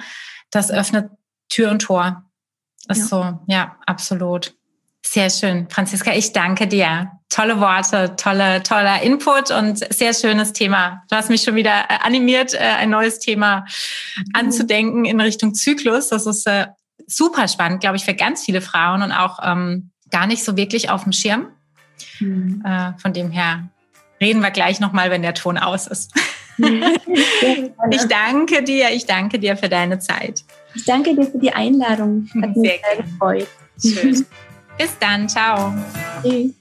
Das 0.51 0.71
öffnet 0.71 1.11
Tür 1.51 1.71
und 1.71 1.81
Tor. 1.81 2.25
Das 2.87 2.99
ja. 2.99 3.05
ist 3.05 3.11
so, 3.11 3.39
ja, 3.47 3.77
absolut. 3.87 4.58
Sehr 5.11 5.31
schön, 5.31 5.67
Franziska. 5.71 6.13
Ich 6.13 6.35
danke 6.35 6.67
dir. 6.67 7.11
Tolle 7.31 7.61
Worte, 7.61 8.15
tolle, 8.17 8.63
toller 8.63 9.01
Input 9.01 9.51
und 9.51 9.79
sehr 9.91 10.13
schönes 10.13 10.53
Thema. 10.53 11.03
Du 11.09 11.17
hast 11.17 11.31
mich 11.31 11.43
schon 11.43 11.55
wieder 11.55 11.85
äh, 11.89 11.99
animiert, 12.03 12.53
äh, 12.53 12.59
ein 12.59 12.91
neues 12.91 13.19
Thema 13.19 13.65
anzudenken 14.35 15.07
in 15.07 15.19
Richtung 15.19 15.55
Zyklus. 15.55 16.11
Das 16.11 16.27
ist 16.27 16.47
äh, 16.47 16.67
super 17.07 17.49
spannend, 17.49 17.81
glaube 17.81 17.97
ich, 17.97 18.05
für 18.05 18.13
ganz 18.13 18.45
viele 18.45 18.61
Frauen 18.61 19.01
und 19.01 19.13
auch 19.13 19.39
ähm, 19.43 19.93
gar 20.11 20.27
nicht 20.27 20.45
so 20.45 20.59
wirklich 20.59 20.91
auf 20.91 21.05
dem 21.05 21.13
Schirm. 21.13 21.49
Mhm. 22.21 22.63
Von 22.99 23.13
dem 23.15 23.31
her 23.31 23.71
reden 24.21 24.41
wir 24.41 24.51
gleich 24.51 24.79
nochmal, 24.79 25.11
wenn 25.11 25.23
der 25.23 25.35
Ton 25.35 25.57
aus 25.57 25.87
ist. 25.87 26.13
ich 26.59 28.05
danke 28.09 28.63
dir, 28.63 28.91
ich 28.91 29.07
danke 29.07 29.39
dir 29.39 29.57
für 29.57 29.71
deine 29.71 30.01
Zeit. 30.01 30.45
Ich 30.75 30.85
danke 30.85 31.15
dir 31.15 31.25
für 31.25 31.39
die 31.39 31.53
Einladung. 31.53 32.29
Hat 32.43 32.55
mich 32.57 32.69
sehr, 32.69 32.79
sehr 32.83 33.03
gefreut. 33.03 33.49
Schön. 33.81 34.27
Bis 34.79 34.97
dann, 35.01 35.29
ciao. 35.29 35.75
Tschüss. 36.23 36.55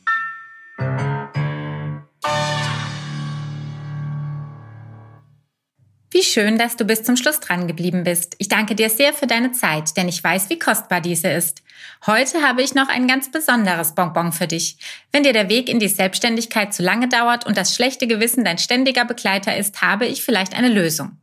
Wie 6.10 6.24
schön, 6.24 6.58
dass 6.58 6.76
du 6.76 6.84
bis 6.84 7.04
zum 7.04 7.16
Schluss 7.16 7.40
dran 7.42 7.68
geblieben 7.68 8.04
bist. 8.04 8.36
Ich 8.40 8.48
danke 8.48 8.74
dir 8.74 8.90
sehr 8.90 9.14
für 9.14 9.28
deine 9.28 9.52
Zeit, 9.52 9.96
denn 9.98 10.10
ich 10.10 10.24
weiß, 10.24 10.50
wie 10.50 10.58
kostbar 10.58 11.00
diese 11.00 11.28
ist. 11.28 11.62
Heute 12.08 12.42
habe 12.42 12.64
ich 12.64 12.74
noch 12.74 12.90
ein 12.90 13.08
ganz 13.08 13.30
besonderes 13.30 13.94
Bonbon 13.94 14.32
für 14.32 14.48
dich. 14.48 14.78
Wenn 15.12 15.22
dir 15.22 15.34
der 15.34 15.48
Weg 15.48 15.70
in 15.70 15.78
die 15.78 15.88
Selbstständigkeit 15.88 16.74
zu 16.74 16.82
lange 16.82 17.08
dauert 17.08 17.46
und 17.46 17.56
das 17.56 17.76
schlechte 17.76 18.08
Gewissen 18.08 18.44
dein 18.44 18.58
ständiger 18.58 19.06
Begleiter 19.06 19.56
ist, 19.56 19.80
habe 19.84 20.08
ich 20.08 20.24
vielleicht 20.24 20.58
eine 20.58 20.70
Lösung. 20.70 21.18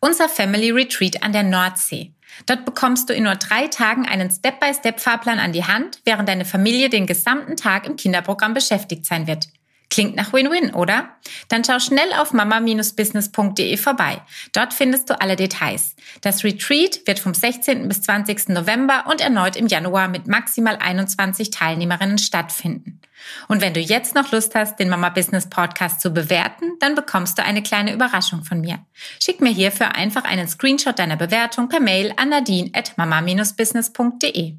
Unser 0.00 0.30
Family 0.30 0.70
Retreat 0.70 1.22
an 1.22 1.34
der 1.34 1.42
Nordsee. 1.42 2.12
Dort 2.46 2.64
bekommst 2.64 3.08
du 3.08 3.14
in 3.14 3.24
nur 3.24 3.34
drei 3.34 3.66
Tagen 3.68 4.06
einen 4.06 4.30
Step-by-Step-Fahrplan 4.30 5.38
an 5.38 5.52
die 5.52 5.64
Hand, 5.64 6.00
während 6.04 6.28
deine 6.28 6.44
Familie 6.44 6.88
den 6.88 7.06
gesamten 7.06 7.56
Tag 7.56 7.86
im 7.86 7.96
Kinderprogramm 7.96 8.54
beschäftigt 8.54 9.06
sein 9.06 9.26
wird. 9.26 9.48
Klingt 9.90 10.16
nach 10.16 10.32
Win-Win, 10.34 10.74
oder? 10.74 11.08
Dann 11.48 11.64
schau 11.64 11.78
schnell 11.78 12.12
auf 12.18 12.32
mama-business.de 12.32 13.76
vorbei. 13.78 14.20
Dort 14.52 14.74
findest 14.74 15.08
du 15.08 15.18
alle 15.18 15.34
Details. 15.34 15.96
Das 16.20 16.44
Retreat 16.44 17.06
wird 17.06 17.18
vom 17.18 17.32
16. 17.32 17.88
bis 17.88 18.02
20. 18.02 18.50
November 18.50 19.04
und 19.08 19.22
erneut 19.22 19.56
im 19.56 19.66
Januar 19.66 20.08
mit 20.08 20.26
maximal 20.26 20.76
21 20.76 21.50
Teilnehmerinnen 21.50 22.18
stattfinden. 22.18 23.00
Und 23.48 23.62
wenn 23.62 23.74
du 23.74 23.80
jetzt 23.80 24.14
noch 24.14 24.30
Lust 24.30 24.54
hast, 24.54 24.78
den 24.78 24.90
Mama 24.90 25.08
Business 25.08 25.48
Podcast 25.48 26.00
zu 26.00 26.10
bewerten, 26.10 26.72
dann 26.80 26.94
bekommst 26.94 27.38
du 27.38 27.42
eine 27.42 27.62
kleine 27.62 27.92
Überraschung 27.92 28.44
von 28.44 28.60
mir. 28.60 28.78
Schick 29.20 29.40
mir 29.40 29.50
hierfür 29.50 29.96
einfach 29.96 30.24
einen 30.24 30.48
Screenshot 30.48 30.98
deiner 30.98 31.16
Bewertung 31.16 31.68
per 31.68 31.80
Mail 31.80 32.12
an 32.16 32.28
nadine 32.28 32.70
at 32.74 32.96
mama-business.de. 32.96 34.54